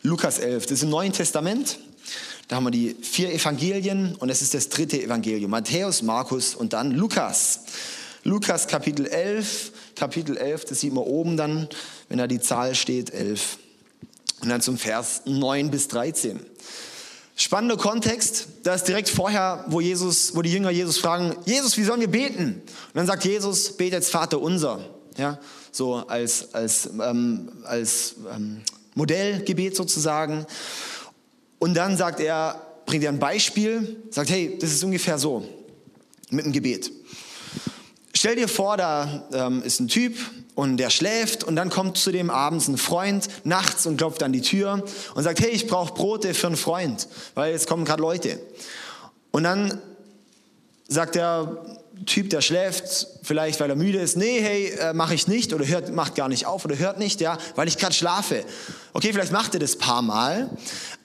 Lukas 0.02 0.40
11. 0.40 0.64
Das 0.64 0.72
ist 0.74 0.84
im 0.84 0.90
Neuen 0.90 1.12
Testament. 1.12 1.78
Da 2.48 2.56
haben 2.56 2.64
wir 2.64 2.72
die 2.72 2.96
vier 3.02 3.34
Evangelien 3.34 4.16
und 4.16 4.30
es 4.30 4.42
ist 4.42 4.54
das 4.54 4.70
dritte 4.70 5.02
Evangelium. 5.02 5.52
Matthäus, 5.52 6.02
Markus 6.02 6.56
und 6.56 6.74
dann 6.74 6.92
Lukas. 6.92 7.62
Lukas 8.24 8.68
Kapitel 8.68 9.06
11. 9.06 9.72
Kapitel 9.96 10.38
11, 10.38 10.66
das 10.66 10.80
sieht 10.80 10.94
man 10.94 11.04
oben 11.04 11.36
dann, 11.36 11.68
wenn 12.08 12.18
da 12.18 12.28
die 12.28 12.40
Zahl 12.40 12.76
steht, 12.76 13.14
11. 13.14 13.58
Und 14.42 14.50
dann 14.50 14.62
zum 14.62 14.78
Vers 14.78 15.24
9 15.26 15.70
bis 15.70 15.90
13. 15.90 16.40
Spannender 17.36 17.78
Kontext, 17.78 18.48
da 18.64 18.74
ist 18.76 18.86
direkt 18.86 19.10
vorher, 19.10 19.66
wo 19.68 19.82
Jesus, 19.82 20.36
wo 20.36 20.42
die 20.42 20.52
Jünger 20.52 20.70
Jesus 20.70 20.98
fragen, 20.98 21.36
Jesus, 21.46 21.78
wie 21.78 21.84
sollen 21.84 22.02
wir 22.02 22.10
beten? 22.10 22.62
Und 22.64 22.96
dann 22.96 23.06
sagt 23.06 23.26
Jesus, 23.26 23.76
betet 23.76 23.94
jetzt 23.94 24.12
Vater 24.12 24.40
unser. 24.40 24.80
Ja, 25.18 25.40
so 25.72 25.96
als, 25.96 26.54
als, 26.54 26.90
ähm, 27.02 27.52
als 27.64 28.16
ähm, 28.34 28.62
Modellgebet 29.00 29.76
sozusagen. 29.76 30.46
Und 31.58 31.74
dann 31.74 31.98
sagt 31.98 32.20
er, 32.20 32.62
bringt 32.86 33.04
er 33.04 33.12
ein 33.12 33.20
Beispiel, 33.20 33.98
sagt, 34.12 34.30
hey, 34.30 34.58
das 34.60 34.72
ist 34.72 34.84
ungefähr 34.84 35.18
so 35.18 35.48
mit 36.30 36.46
dem 36.46 36.52
Gebet. 36.52 36.92
Stell 38.14 38.36
dir 38.36 38.48
vor, 38.48 38.78
da 38.78 39.28
ähm, 39.32 39.64
ist 39.64 39.80
ein 39.80 39.88
Typ 39.88 40.18
und 40.56 40.78
der 40.78 40.90
schläft 40.90 41.44
und 41.44 41.56
dann 41.56 41.70
kommt 41.70 41.98
zu 41.98 42.12
dem 42.12 42.30
abends 42.30 42.68
ein 42.68 42.78
Freund 42.78 43.30
nachts 43.46 43.86
und 43.86 43.98
klopft 43.98 44.22
an 44.24 44.34
die 44.34 44.42
Tür 44.42 44.84
und 45.16 45.24
sagt, 45.24 45.40
hey, 45.40 45.50
ich 45.50 45.68
brauche 45.68 45.94
Brote 45.94 46.34
für 46.34 46.48
einen 46.48 46.58
Freund, 46.58 47.08
weil 47.36 47.54
jetzt 47.54 47.68
kommen 47.68 47.86
gerade 47.86 48.02
Leute. 48.02 48.40
Und 49.32 49.44
dann 49.44 49.80
sagt 50.88 51.16
der 51.16 51.79
Typ, 52.06 52.30
der 52.30 52.42
schläft, 52.42 53.08
vielleicht 53.24 53.60
weil 53.60 53.70
er 53.70 53.76
müde 53.76 54.00
ist, 54.00 54.18
nee, 54.18 54.42
hey, 54.42 54.70
äh, 54.80 54.94
mache 54.94 55.14
ich 55.14 55.28
nicht 55.28 55.54
oder 55.54 55.66
hört, 55.66 55.94
macht 55.94 56.16
gar 56.16 56.30
nicht 56.30 56.46
auf 56.46 56.66
oder 56.66 56.78
hört 56.78 57.00
nicht, 57.00 57.22
ja, 57.22 57.38
weil 57.56 57.68
ich 57.68 57.78
gerade 57.78 57.94
schlafe. 57.94 58.44
Okay, 58.94 59.12
vielleicht 59.12 59.32
macht 59.32 59.54
er 59.54 59.60
das 59.60 59.76
paar 59.76 60.02
Mal, 60.02 60.50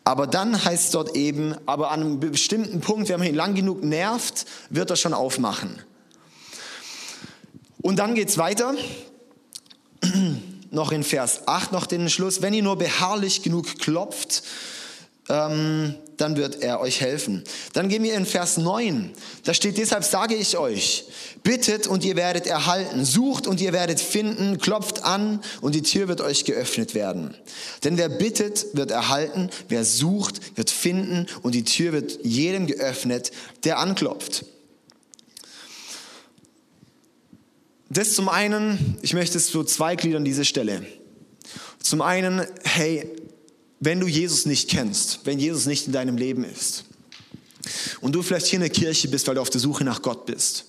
aber 0.04 0.26
dann 0.26 0.64
heißt 0.64 0.84
es 0.84 0.90
dort 0.90 1.16
eben, 1.16 1.54
aber 1.66 1.90
an 1.90 2.00
einem 2.00 2.20
bestimmten 2.20 2.80
Punkt, 2.80 3.08
wenn 3.08 3.18
man 3.18 3.28
ihn 3.28 3.34
lang 3.34 3.54
genug 3.54 3.82
nervt, 3.82 4.46
wird 4.70 4.90
er 4.90 4.96
schon 4.96 5.14
aufmachen. 5.14 5.82
Und 7.82 7.98
dann 7.98 8.14
geht 8.14 8.28
es 8.28 8.38
weiter, 8.38 8.74
noch 10.70 10.92
in 10.92 11.02
Vers 11.02 11.46
8 11.46 11.72
noch 11.72 11.86
den 11.86 12.08
Schluss, 12.08 12.42
wenn 12.42 12.54
ihr 12.54 12.62
nur 12.62 12.76
beharrlich 12.76 13.42
genug 13.42 13.78
klopft, 13.78 14.42
ähm, 15.28 15.94
dann 16.16 16.36
wird 16.36 16.62
er 16.62 16.80
euch 16.80 17.00
helfen. 17.00 17.42
Dann 17.72 17.88
gehen 17.88 18.02
wir 18.02 18.14
in 18.14 18.26
Vers 18.26 18.56
9. 18.56 19.10
Da 19.44 19.54
steht, 19.54 19.78
deshalb 19.78 20.04
sage 20.04 20.34
ich 20.34 20.56
euch, 20.56 21.06
bittet 21.42 21.86
und 21.86 22.04
ihr 22.04 22.16
werdet 22.16 22.46
erhalten, 22.46 23.04
sucht 23.04 23.46
und 23.46 23.60
ihr 23.60 23.72
werdet 23.72 24.00
finden, 24.00 24.58
klopft 24.58 25.02
an 25.02 25.40
und 25.60 25.74
die 25.74 25.82
Tür 25.82 26.08
wird 26.08 26.20
euch 26.20 26.44
geöffnet 26.44 26.94
werden. 26.94 27.34
Denn 27.82 27.96
wer 27.96 28.08
bittet, 28.08 28.66
wird 28.74 28.90
erhalten, 28.90 29.50
wer 29.68 29.84
sucht, 29.84 30.56
wird 30.56 30.70
finden 30.70 31.26
und 31.42 31.54
die 31.54 31.64
Tür 31.64 31.92
wird 31.92 32.24
jedem 32.24 32.66
geöffnet, 32.66 33.32
der 33.64 33.78
anklopft. 33.78 34.44
Das 37.90 38.14
zum 38.14 38.28
einen, 38.28 38.98
ich 39.02 39.14
möchte 39.14 39.38
es 39.38 39.48
so 39.48 39.62
zweigliedern, 39.62 40.24
diese 40.24 40.44
Stelle. 40.44 40.84
Zum 41.80 42.02
einen, 42.02 42.44
hey, 42.64 43.08
wenn 43.84 44.00
du 44.00 44.06
Jesus 44.06 44.46
nicht 44.46 44.70
kennst, 44.70 45.20
wenn 45.24 45.38
Jesus 45.38 45.66
nicht 45.66 45.86
in 45.86 45.92
deinem 45.92 46.16
Leben 46.16 46.44
ist 46.44 46.84
und 48.00 48.12
du 48.12 48.22
vielleicht 48.22 48.46
hier 48.46 48.56
in 48.56 48.62
der 48.62 48.70
Kirche 48.70 49.08
bist, 49.08 49.26
weil 49.26 49.34
du 49.34 49.40
auf 49.40 49.50
der 49.50 49.60
Suche 49.60 49.84
nach 49.84 50.00
Gott 50.00 50.26
bist, 50.26 50.66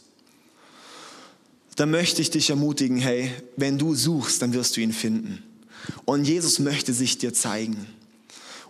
dann 1.76 1.92
möchte 1.92 2.22
ich 2.22 2.30
dich 2.30 2.50
ermutigen, 2.50 2.98
hey, 2.98 3.32
wenn 3.58 3.78
du 3.78 3.96
suchst, 3.96 4.42
dann 4.42 4.54
wirst 4.54 4.78
du 4.78 4.82
ihn 4.82 4.94
finden. 4.94 5.44
Und 6.06 6.26
Jesus 6.26 6.60
möchte 6.60 6.94
sich 6.94 7.18
dir 7.18 7.34
zeigen. 7.34 7.86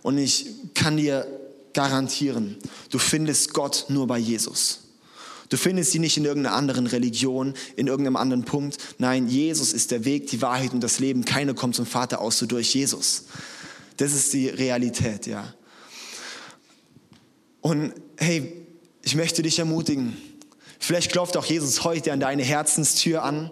Und 0.02 0.18
ich 0.18 0.46
kann 0.74 0.96
dir 0.96 1.26
garantieren, 1.72 2.56
du 2.90 2.98
findest 2.98 3.52
Gott 3.52 3.86
nur 3.88 4.06
bei 4.06 4.18
Jesus. 4.18 4.80
Du 5.48 5.56
findest 5.56 5.92
sie 5.92 6.00
nicht 6.00 6.16
in 6.16 6.24
irgendeiner 6.24 6.56
anderen 6.56 6.86
Religion, 6.86 7.54
in 7.76 7.86
irgendeinem 7.86 8.16
anderen 8.16 8.44
Punkt. 8.44 8.78
Nein, 8.98 9.28
Jesus 9.28 9.72
ist 9.72 9.92
der 9.92 10.04
Weg, 10.04 10.28
die 10.28 10.42
Wahrheit 10.42 10.72
und 10.72 10.80
das 10.80 10.98
Leben. 10.98 11.24
Keiner 11.24 11.54
kommt 11.54 11.76
zum 11.76 11.86
Vater 11.86 12.20
außer 12.20 12.46
durch 12.46 12.74
Jesus. 12.74 13.24
Das 13.96 14.12
ist 14.12 14.32
die 14.32 14.48
Realität, 14.48 15.26
ja. 15.26 15.54
Und 17.60 17.94
hey, 18.16 18.66
ich 19.02 19.14
möchte 19.14 19.42
dich 19.42 19.58
ermutigen. 19.58 20.16
Vielleicht 20.78 21.10
klopft 21.10 21.36
auch 21.36 21.44
Jesus 21.44 21.84
heute 21.84 22.12
an 22.12 22.20
deine 22.20 22.42
Herzenstür 22.42 23.22
an, 23.22 23.50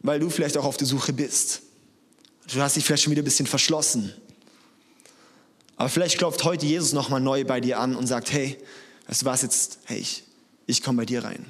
weil 0.00 0.20
du 0.20 0.30
vielleicht 0.30 0.56
auch 0.56 0.64
auf 0.64 0.76
der 0.76 0.86
Suche 0.86 1.12
bist. 1.12 1.62
Du 2.52 2.60
hast 2.60 2.76
dich 2.76 2.84
vielleicht 2.84 3.04
schon 3.04 3.10
wieder 3.10 3.22
ein 3.22 3.24
bisschen 3.24 3.46
verschlossen. 3.46 4.12
Aber 5.76 5.88
vielleicht 5.88 6.18
klopft 6.18 6.44
heute 6.44 6.66
Jesus 6.66 6.92
nochmal 6.92 7.20
neu 7.20 7.44
bei 7.44 7.60
dir 7.60 7.78
an 7.78 7.94
und 7.94 8.06
sagt, 8.06 8.32
hey, 8.32 8.58
weißt 9.06 9.24
was 9.24 9.42
jetzt, 9.42 9.78
hey, 9.84 9.98
ich, 9.98 10.24
ich 10.66 10.82
komme 10.82 10.98
bei 10.98 11.06
dir 11.06 11.24
rein. 11.24 11.46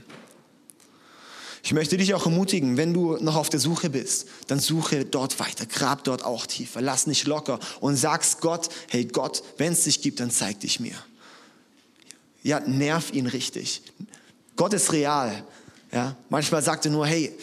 Ich 1.63 1.73
möchte 1.73 1.97
dich 1.97 2.15
auch 2.15 2.25
ermutigen, 2.25 2.77
wenn 2.77 2.95
du 2.95 3.17
noch 3.17 3.37
auf 3.37 3.49
der 3.49 3.61
Suche 3.61 3.91
bist, 3.91 4.27
dann 4.47 4.61
suche 4.61 5.05
dort 5.05 5.41
weiter, 5.41 5.67
grab 5.67 6.05
dort 6.05 6.25
auch 6.25 6.47
tiefer, 6.47 6.81
lass 6.81 7.07
nicht 7.07 7.27
locker 7.27 7.59
und 7.81 7.97
sagst 7.97 8.41
Gott, 8.41 8.69
hey 8.89 9.05
Gott, 9.05 9.43
wenn 9.57 9.73
es 9.73 9.85
dich 9.85 10.01
gibt, 10.01 10.21
dann 10.21 10.31
zeig 10.31 10.61
dich 10.61 10.81
mir. 10.81 10.95
Ja, 12.43 12.61
nerv 12.61 13.13
ihn 13.13 13.27
richtig. 13.27 13.83
Gott 14.57 14.73
ist 14.73 14.93
real. 14.93 15.45
Ja, 15.93 16.17
manchmal 16.29 16.63
sagt 16.63 16.85
er 16.85 16.93
nur, 16.93 17.07
hey, 17.07 17.37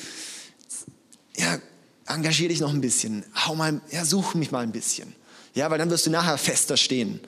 ja, 1.38 1.60
engagier 2.05 2.50
dich 2.50 2.60
noch 2.60 2.74
ein 2.74 2.81
bisschen, 2.81 3.25
hau 3.45 3.55
mal, 3.55 3.81
ja, 3.91 4.05
such 4.05 4.36
mich 4.36 4.51
mal 4.51 4.63
ein 4.63 4.72
bisschen. 4.72 5.13
Ja, 5.53 5.69
weil 5.72 5.77
dann 5.77 5.89
wirst 5.89 6.05
du 6.05 6.10
nachher 6.10 6.38
fester 6.38 6.77
stehen. 6.77 7.19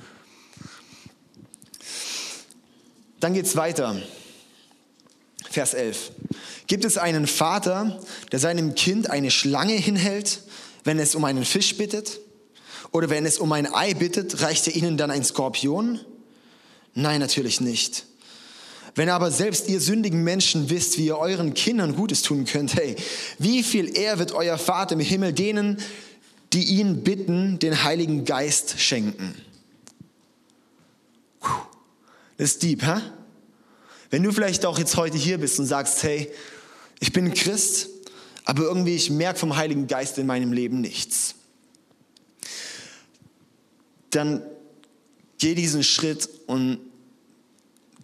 Dann 3.20 3.34
geht's 3.34 3.56
weiter. 3.56 3.96
Vers 5.58 5.74
11. 5.74 6.12
Gibt 6.68 6.86
es 6.86 7.00
einen 7.00 7.26
Vater, 7.26 8.00
der 8.32 8.38
seinem 8.38 8.76
Kind 8.76 9.10
eine 9.10 9.32
Schlange 9.32 9.74
hinhält, 9.74 10.44
wenn 10.84 11.00
es 11.00 11.16
um 11.16 11.26
einen 11.26 11.46
Fisch 11.46 11.76
bittet? 11.78 12.20
Oder 12.92 13.10
wenn 13.10 13.26
es 13.26 13.40
um 13.40 13.52
ein 13.52 13.74
Ei 13.74 13.96
bittet, 13.96 14.44
reicht 14.44 14.68
er 14.68 14.76
ihnen 14.76 14.98
dann 14.98 15.10
ein 15.10 15.24
Skorpion? 15.24 16.00
Nein, 16.94 17.20
natürlich 17.20 17.60
nicht. 17.60 18.06
Wenn 18.94 19.10
aber 19.10 19.32
selbst 19.32 19.68
ihr 19.68 19.82
sündigen 19.82 20.24
Menschen 20.24 20.70
wisst, 20.70 21.00
wie 21.00 21.08
ihr 21.08 21.18
euren 21.18 21.56
Kindern 21.56 21.96
Gutes 21.96 22.22
tun 22.22 22.46
könnt, 22.46 22.76
hey, 22.76 22.96
wie 23.40 23.64
viel 23.64 23.98
eher 23.98 24.20
wird 24.20 24.34
euer 24.34 24.60
Vater 24.60 24.94
im 24.94 25.00
Himmel 25.00 25.34
denen, 25.34 25.80
die 26.54 26.66
ihn 26.66 27.04
bitten, 27.04 27.58
den 27.58 27.84
Heiligen 27.84 28.26
Geist 28.26 28.80
schenken? 28.80 29.34
Das 32.38 32.52
ist 32.52 32.62
deep, 32.62 32.84
hä? 32.84 33.02
Wenn 34.10 34.24
du 34.24 34.32
vielleicht 34.32 34.66
auch 34.66 34.80
jetzt 34.80 34.96
heute 34.96 35.18
hier 35.18 35.38
bist 35.38 35.60
und 35.60 35.66
sagst, 35.66 36.04
hey, 36.04 36.32
ich 37.00 37.14
bin 37.14 37.34
Christ, 37.34 37.90
aber 38.46 38.64
irgendwie 38.64 38.96
ich 38.96 39.10
merke 39.10 39.40
vom 39.40 39.56
Heiligen 39.56 39.88
Geist 39.88 40.18
in 40.18 40.26
meinem 40.26 40.54
Leben 40.54 40.82
nichts, 40.82 41.36
dann 44.10 44.42
geh 45.38 45.54
diesen 45.54 45.84
Schritt 45.84 46.30
und 46.48 46.80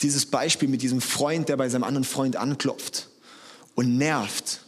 dieses 0.01 0.25
Beispiel 0.25 0.67
mit 0.67 0.81
diesem 0.81 1.01
Freund, 1.01 1.47
der 1.47 1.57
bei 1.57 1.69
seinem 1.69 1.83
anderen 1.83 2.03
Freund 2.03 2.35
anklopft 2.35 3.07
und 3.75 3.97
nervt, 3.97 4.61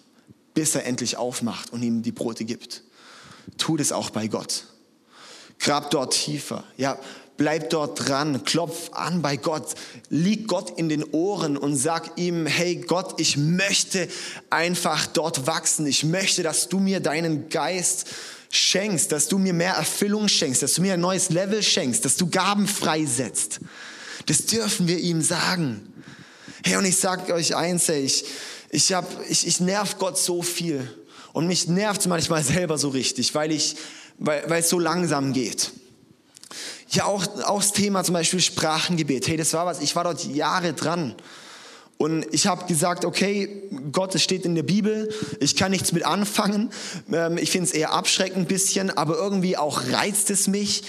bis 0.54 0.76
er 0.76 0.86
endlich 0.86 1.18
aufmacht 1.18 1.74
und 1.74 1.84
ihm 1.84 2.02
die 2.02 2.14
Brote 2.14 2.46
gibt. 2.46 2.84
Tu 3.58 3.76
das 3.76 3.92
auch 3.92 4.10
bei 4.10 4.28
Gott. 4.28 4.66
Grab 5.60 5.92
dort 5.92 6.14
tiefer. 6.14 6.64
Ja, 6.78 6.98
bleib 7.38 7.70
dort 7.70 8.08
dran, 8.08 8.44
klopf 8.44 8.92
an 8.94 9.22
bei 9.22 9.38
Gott, 9.38 9.76
lieg 10.10 10.48
Gott 10.48 10.78
in 10.78 10.90
den 10.90 11.04
Ohren 11.04 11.58
und 11.58 11.76
sag 11.76 12.18
ihm, 12.18 12.46
hey 12.46 12.76
Gott, 12.76 13.20
ich 13.20 13.38
möchte 13.38 14.08
einfach 14.50 15.08
dort 15.08 15.48
wachsen. 15.48 15.86
Ich 15.86 16.04
möchte, 16.04 16.44
dass 16.44 16.70
du 16.70 16.80
mir 16.80 17.00
deinen 17.00 17.50
Geist 17.50 18.08
schenkst, 18.50 19.12
dass 19.12 19.28
du 19.28 19.38
mir 19.38 19.54
mehr 19.54 19.74
Erfüllung 19.74 20.28
schenkst, 20.28 20.64
dass 20.64 20.74
du 20.74 20.82
mir 20.82 20.94
ein 20.94 21.02
neues 21.02 21.30
Level 21.30 21.62
schenkst, 21.62 22.06
dass 22.06 22.16
du 22.16 22.30
Gaben 22.30 22.68
freisetzt. 22.68 23.60
Das 24.28 24.46
dürfen 24.46 24.88
wir 24.88 24.98
ihm 24.98 25.22
sagen. 25.22 25.94
Hey, 26.64 26.78
und 26.78 26.86
ich 26.86 26.98
sag 26.98 27.30
euch 27.30 27.56
eins, 27.56 27.88
hey, 27.88 28.04
ich, 28.04 28.26
ich, 28.70 28.94
hab, 28.94 29.08
ich, 29.30 29.46
ich 29.46 29.60
nerv 29.60 29.98
Gott 29.98 30.18
so 30.18 30.42
viel. 30.42 30.90
Und 31.34 31.48
mich 31.48 31.68
nervt 31.68 32.08
manchmal 32.08 32.44
selber 32.46 32.78
so 32.78 32.90
richtig, 32.90 33.36
weil, 33.36 33.52
ich, 33.52 33.76
weil, 34.18 34.50
weil 34.50 34.62
es 34.62 34.70
so 34.70 34.80
langsam 34.80 35.34
geht. 35.34 35.72
Ja, 36.90 37.06
auch, 37.06 37.26
auch 37.44 37.60
das 37.60 37.74
Thema 37.74 38.04
zum 38.04 38.14
Beispiel 38.14 38.40
Sprachengebet. 38.40 39.28
Hey, 39.28 39.38
das 39.38 39.54
war 39.54 39.66
was, 39.66 39.82
ich 39.82 39.96
war 39.96 40.04
dort 40.04 40.24
Jahre 40.26 40.74
dran. 40.74 41.16
Und 41.98 42.26
ich 42.32 42.48
habe 42.48 42.66
gesagt, 42.66 43.06
okay, 43.06 43.64
Gott, 43.92 44.14
es 44.16 44.22
steht 44.22 44.46
in 44.46 44.54
der 44.56 44.64
Bibel, 44.64 45.10
ich 45.40 45.56
kann 45.56 45.72
nichts 45.72 45.94
mit 45.94 46.06
anfangen. 46.06 46.72
Ähm, 47.12 47.38
ich 47.38 47.52
finde 47.52 47.68
es 47.68 47.74
eher 47.74 47.94
abschreckend 47.94 48.38
ein 48.38 48.46
bisschen, 48.48 48.96
aber 48.96 49.16
irgendwie 49.16 49.58
auch 49.58 49.82
reizt 49.92 50.30
es 50.30 50.48
mich. 50.48 50.84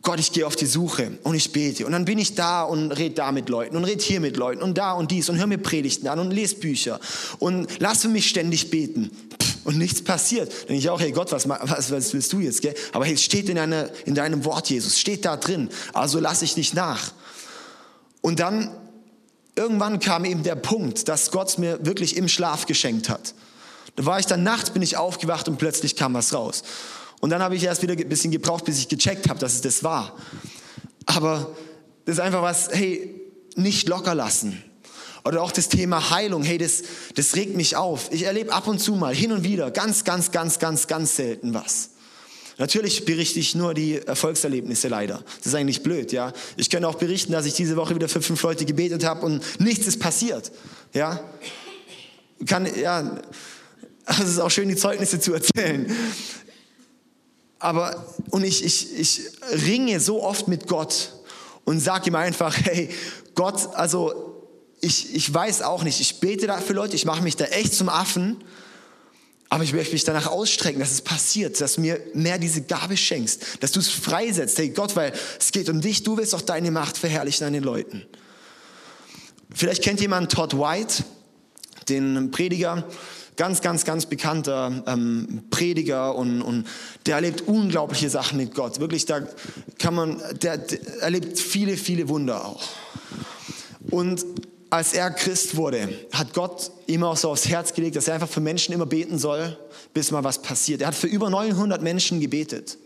Gott, 0.00 0.20
ich 0.20 0.32
gehe 0.32 0.46
auf 0.46 0.56
die 0.56 0.66
Suche 0.66 1.18
und 1.22 1.34
ich 1.34 1.52
bete. 1.52 1.86
Und 1.86 1.92
dann 1.92 2.04
bin 2.04 2.18
ich 2.18 2.34
da 2.34 2.62
und 2.62 2.92
rede 2.92 3.14
da 3.14 3.32
mit 3.32 3.48
Leuten 3.48 3.76
und 3.76 3.84
rede 3.84 4.02
hier 4.02 4.20
mit 4.20 4.36
Leuten 4.36 4.62
und 4.62 4.76
da 4.76 4.92
und 4.92 5.10
dies 5.10 5.28
und 5.28 5.38
höre 5.38 5.46
mir 5.46 5.58
Predigten 5.58 6.08
an 6.08 6.18
und 6.18 6.30
lese 6.30 6.56
Bücher 6.56 7.00
und 7.38 7.68
lass 7.78 8.02
für 8.02 8.08
mich 8.08 8.28
ständig 8.28 8.70
beten. 8.70 9.10
Und 9.64 9.78
nichts 9.78 10.04
passiert. 10.04 10.50
Dann 10.50 10.68
denke 10.68 10.74
ich 10.80 10.90
auch, 10.90 11.00
hey 11.00 11.10
Gott, 11.10 11.32
was, 11.32 11.48
was, 11.48 11.90
was 11.90 12.12
willst 12.12 12.32
du 12.32 12.40
jetzt? 12.40 12.60
Gell? 12.62 12.74
Aber 12.92 13.06
hey, 13.06 13.14
es 13.14 13.22
steht 13.22 13.48
in, 13.48 13.58
eine, 13.58 13.90
in 14.04 14.14
deinem 14.14 14.44
Wort, 14.44 14.68
Jesus, 14.68 14.98
steht 14.98 15.24
da 15.24 15.36
drin. 15.36 15.70
Also 15.92 16.20
lass 16.20 16.42
ich 16.42 16.56
nicht 16.56 16.74
nach. 16.74 17.12
Und 18.20 18.40
dann, 18.40 18.74
irgendwann 19.56 20.00
kam 20.00 20.24
eben 20.24 20.42
der 20.42 20.56
Punkt, 20.56 21.08
dass 21.08 21.30
Gott 21.30 21.58
mir 21.58 21.84
wirklich 21.84 22.16
im 22.16 22.28
Schlaf 22.28 22.66
geschenkt 22.66 23.08
hat. 23.08 23.34
Da 23.96 24.06
war 24.06 24.18
ich 24.18 24.26
dann 24.26 24.42
nachts, 24.42 24.70
bin 24.70 24.82
ich 24.82 24.96
aufgewacht 24.96 25.48
und 25.48 25.58
plötzlich 25.58 25.96
kam 25.96 26.14
was 26.14 26.34
raus. 26.34 26.62
Und 27.20 27.30
dann 27.30 27.42
habe 27.42 27.56
ich 27.56 27.64
erst 27.64 27.82
wieder 27.82 27.94
ein 27.94 28.08
bisschen 28.08 28.32
gebraucht, 28.32 28.64
bis 28.64 28.78
ich 28.78 28.88
gecheckt 28.88 29.28
habe, 29.28 29.38
dass 29.38 29.54
es 29.54 29.60
das 29.62 29.82
war. 29.82 30.16
Aber 31.06 31.54
das 32.04 32.16
ist 32.16 32.20
einfach 32.20 32.42
was, 32.42 32.68
hey, 32.70 33.20
nicht 33.56 33.88
locker 33.88 34.14
lassen. 34.14 34.62
Oder 35.24 35.42
auch 35.42 35.52
das 35.52 35.68
Thema 35.68 36.10
Heilung, 36.10 36.42
hey, 36.42 36.58
das, 36.58 36.82
das 37.14 37.34
regt 37.34 37.56
mich 37.56 37.76
auf. 37.76 38.10
Ich 38.12 38.24
erlebe 38.24 38.52
ab 38.52 38.66
und 38.68 38.78
zu 38.78 38.94
mal, 38.94 39.14
hin 39.14 39.32
und 39.32 39.42
wieder, 39.42 39.70
ganz, 39.70 40.04
ganz, 40.04 40.30
ganz, 40.30 40.58
ganz, 40.58 40.86
ganz 40.86 41.16
selten 41.16 41.54
was. 41.54 41.90
Natürlich 42.58 43.04
berichte 43.04 43.40
ich 43.40 43.54
nur 43.54 43.74
die 43.74 43.98
Erfolgserlebnisse 43.98 44.88
leider. 44.88 45.24
Das 45.38 45.46
ist 45.46 45.54
eigentlich 45.54 45.82
blöd, 45.82 46.12
ja. 46.12 46.32
Ich 46.56 46.70
könnte 46.70 46.86
auch 46.86 46.96
berichten, 46.96 47.32
dass 47.32 47.46
ich 47.46 47.54
diese 47.54 47.76
Woche 47.76 47.94
wieder 47.94 48.08
für 48.08 48.22
fünf 48.22 48.40
Leute 48.42 48.64
gebetet 48.64 49.04
habe 49.04 49.26
und 49.26 49.42
nichts 49.60 49.86
ist 49.86 49.98
passiert, 49.98 50.52
ja. 50.92 51.20
Kann, 52.46 52.68
ja, 52.78 53.18
es 54.06 54.20
ist 54.20 54.38
auch 54.38 54.50
schön, 54.50 54.68
die 54.68 54.76
Zeugnisse 54.76 55.18
zu 55.18 55.32
erzählen. 55.32 55.90
Aber, 57.58 58.14
und 58.30 58.44
ich, 58.44 58.62
ich, 58.62 58.98
ich 58.98 59.22
ringe 59.66 59.98
so 59.98 60.22
oft 60.22 60.48
mit 60.48 60.68
Gott 60.68 61.14
und 61.64 61.80
sage 61.80 62.10
ihm 62.10 62.14
einfach, 62.14 62.54
hey, 62.62 62.90
Gott, 63.34 63.74
also 63.74 64.33
ich, 64.84 65.14
ich 65.14 65.32
weiß 65.32 65.62
auch 65.62 65.82
nicht, 65.82 66.00
ich 66.00 66.20
bete 66.20 66.46
da 66.46 66.58
für 66.58 66.74
Leute, 66.74 66.94
ich 66.94 67.04
mache 67.04 67.22
mich 67.22 67.36
da 67.36 67.46
echt 67.46 67.74
zum 67.74 67.88
Affen, 67.88 68.36
aber 69.48 69.64
ich 69.64 69.72
möchte 69.72 69.92
mich 69.92 70.04
danach 70.04 70.26
ausstrecken, 70.26 70.80
dass 70.80 70.92
es 70.92 71.00
passiert, 71.00 71.60
dass 71.60 71.74
du 71.74 71.80
mir 71.80 72.00
mehr 72.12 72.38
diese 72.38 72.62
Gabe 72.62 72.96
schenkst, 72.96 73.58
dass 73.60 73.72
du 73.72 73.80
es 73.80 73.88
freisetzt. 73.88 74.58
Hey 74.58 74.70
Gott, 74.70 74.94
weil 74.96 75.12
es 75.38 75.52
geht 75.52 75.68
um 75.68 75.80
dich, 75.80 76.02
du 76.02 76.16
willst 76.16 76.34
auch 76.34 76.42
deine 76.42 76.70
Macht 76.70 76.98
verherrlichen 76.98 77.46
an 77.46 77.52
den 77.52 77.62
Leuten. 77.62 78.04
Vielleicht 79.52 79.82
kennt 79.82 80.00
jemand 80.00 80.32
Todd 80.32 80.58
White, 80.58 81.04
den 81.88 82.30
Prediger, 82.30 82.84
Ganz, 83.36 83.62
ganz, 83.62 83.84
ganz 83.84 84.06
bekannter 84.06 84.84
ähm, 84.86 85.42
Prediger 85.50 86.14
und, 86.14 86.40
und 86.40 86.68
der 87.06 87.16
erlebt 87.16 87.40
unglaubliche 87.48 88.08
Sachen 88.08 88.38
mit 88.38 88.54
Gott. 88.54 88.78
Wirklich, 88.78 89.06
da 89.06 89.26
kann 89.76 89.92
man, 89.92 90.22
der, 90.40 90.58
der 90.58 90.78
erlebt 91.00 91.40
viele, 91.40 91.76
viele 91.76 92.08
Wunder 92.08 92.44
auch. 92.44 92.62
Und 93.90 94.24
als 94.74 94.92
er 94.92 95.08
Christ 95.12 95.54
wurde, 95.54 95.88
hat 96.10 96.34
Gott 96.34 96.72
ihm 96.88 97.04
auch 97.04 97.16
so 97.16 97.30
aufs 97.30 97.46
Herz 97.46 97.74
gelegt, 97.74 97.94
dass 97.94 98.08
er 98.08 98.14
einfach 98.14 98.28
für 98.28 98.40
Menschen 98.40 98.74
immer 98.74 98.86
beten 98.86 99.18
soll, 99.18 99.56
bis 99.92 100.10
mal 100.10 100.24
was 100.24 100.42
passiert. 100.42 100.80
Er 100.80 100.88
hat 100.88 100.96
für 100.96 101.06
über 101.06 101.30
900 101.30 101.80
Menschen 101.80 102.18
gebetet 102.18 102.76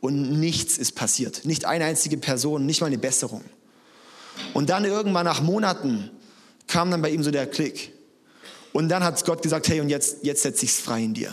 und 0.00 0.40
nichts 0.40 0.78
ist 0.78 0.92
passiert. 0.92 1.44
Nicht 1.44 1.66
eine 1.66 1.84
einzige 1.84 2.16
Person, 2.16 2.64
nicht 2.64 2.80
mal 2.80 2.86
eine 2.86 2.96
Besserung. 2.96 3.44
Und 4.54 4.70
dann 4.70 4.86
irgendwann 4.86 5.26
nach 5.26 5.42
Monaten 5.42 6.10
kam 6.66 6.90
dann 6.90 7.02
bei 7.02 7.10
ihm 7.10 7.22
so 7.22 7.30
der 7.30 7.46
Klick. 7.46 7.92
Und 8.72 8.88
dann 8.88 9.04
hat 9.04 9.22
Gott 9.26 9.42
gesagt, 9.42 9.68
hey, 9.68 9.82
und 9.82 9.90
jetzt, 9.90 10.24
jetzt 10.24 10.44
setze 10.44 10.64
ich 10.64 10.70
es 10.70 10.80
frei 10.80 11.02
in 11.02 11.12
dir. 11.12 11.30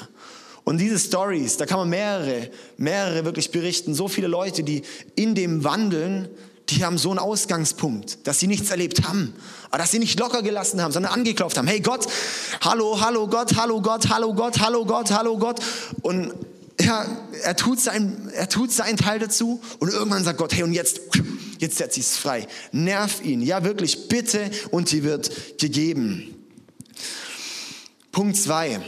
Und 0.66 0.80
diese 0.80 1.00
Stories, 1.00 1.56
da 1.56 1.66
kann 1.66 1.80
man 1.80 1.90
mehrere, 1.90 2.50
mehrere 2.76 3.24
wirklich 3.24 3.50
berichten. 3.50 3.94
So 3.94 4.10
viele 4.10 4.28
Leute, 4.28 4.64
die 4.64 4.82
in 5.16 5.36
dem 5.36 5.64
wandeln, 5.64 6.28
die 6.72 6.84
haben 6.86 6.98
so 6.98 7.10
einen 7.10 7.20
Ausgangspunkt, 7.20 8.26
dass 8.26 8.40
sie 8.40 8.48
nichts 8.48 8.72
erlebt 8.72 9.04
haben, 9.04 9.34
aber 9.70 9.80
dass 9.80 9.92
sie 9.92 10.00
nicht 10.00 10.20
locker 10.20 10.42
gelassen 10.42 10.82
haben, 10.82 10.92
sondern 10.92 11.14
angeklopft 11.14 11.58
haben. 11.58 11.68
Hey 11.68 11.82
Gott, 11.82 12.08
hallo, 12.62 13.00
hallo 13.02 13.28
Gott, 13.28 13.56
hallo 13.56 13.82
Gott, 13.82 14.10
hallo 14.10 14.34
Gott, 14.34 14.60
hallo 14.60 14.86
Gott, 14.86 15.12
hallo 15.12 15.38
Gott. 15.38 15.60
Und 16.02 16.34
ja, 16.80 17.06
er 17.44 17.56
tut 17.56 17.80
sein, 17.80 18.32
er 18.34 18.50
tut 18.50 18.72
seinen 18.72 18.98
Teil 18.98 19.20
dazu 19.20 19.62
und 19.80 19.90
irgendwann 19.90 20.24
sagt 20.24 20.38
Gott, 20.38 20.54
hey, 20.54 20.64
und 20.64 20.74
jetzt, 20.74 21.02
jetzt 21.60 21.78
setze 21.78 22.00
ich 22.00 22.06
es 22.08 22.18
frei. 22.18 22.48
Nerv 22.72 23.24
ihn. 23.24 23.42
Ja, 23.42 23.64
wirklich, 23.64 24.08
bitte 24.08 24.50
und 24.72 24.92
die 24.92 25.04
wird 25.04 25.60
gegeben. 25.60 26.36
Punkt 28.12 28.38
zwei. 28.38 28.82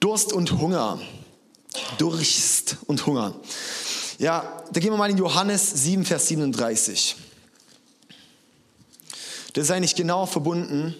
Durst 0.00 0.32
und 0.32 0.52
Hunger. 0.60 1.00
Durst 1.98 2.76
und 2.86 3.06
Hunger. 3.06 3.34
Ja, 4.18 4.64
da 4.70 4.80
gehen 4.80 4.92
wir 4.92 4.98
mal 4.98 5.10
in 5.10 5.18
Johannes 5.18 5.70
7, 5.84 6.04
Vers 6.04 6.28
37. 6.28 7.16
Das 9.54 9.64
ist 9.64 9.70
eigentlich 9.70 9.94
genau 9.94 10.26
verbunden 10.26 10.94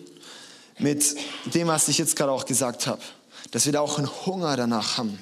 mit 0.78 1.16
dem, 1.46 1.68
was 1.68 1.88
ich 1.88 1.98
jetzt 1.98 2.16
gerade 2.16 2.32
auch 2.32 2.46
gesagt 2.46 2.86
habe 2.86 3.02
dass 3.50 3.66
wir 3.66 3.72
da 3.72 3.80
auch 3.80 3.98
einen 3.98 4.26
Hunger 4.26 4.56
danach 4.56 4.98
haben. 4.98 5.18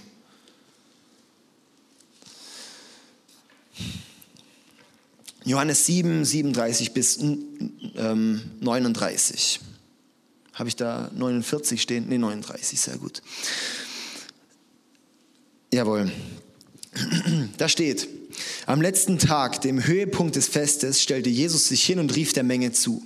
Johannes 5.44 5.86
7, 5.86 6.24
37 6.24 6.92
bis 6.92 7.18
ähm, 7.18 8.42
39. 8.60 9.60
Habe 10.54 10.68
ich 10.68 10.74
da 10.74 11.08
49 11.14 11.80
stehen? 11.80 12.08
Ne, 12.08 12.18
39, 12.18 12.80
sehr 12.80 12.96
gut. 12.98 13.22
Jawohl. 15.72 16.10
Da 17.58 17.68
steht, 17.68 18.08
am 18.66 18.82
letzten 18.82 19.18
Tag, 19.18 19.60
dem 19.62 19.86
Höhepunkt 19.86 20.36
des 20.36 20.48
Festes, 20.48 21.02
stellte 21.02 21.30
Jesus 21.30 21.68
sich 21.68 21.82
hin 21.82 21.98
und 21.98 22.14
rief 22.14 22.32
der 22.32 22.42
Menge 22.42 22.72
zu. 22.72 23.02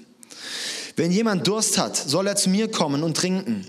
Wenn 0.97 1.13
jemand 1.13 1.47
Durst 1.47 1.79
hat, 1.79 1.97
soll 1.97 2.27
er 2.27 2.37
zu 2.37 2.51
mir 2.51 2.71
kommen 2.71 3.03
und 3.03 3.17
trinken. 3.17 3.65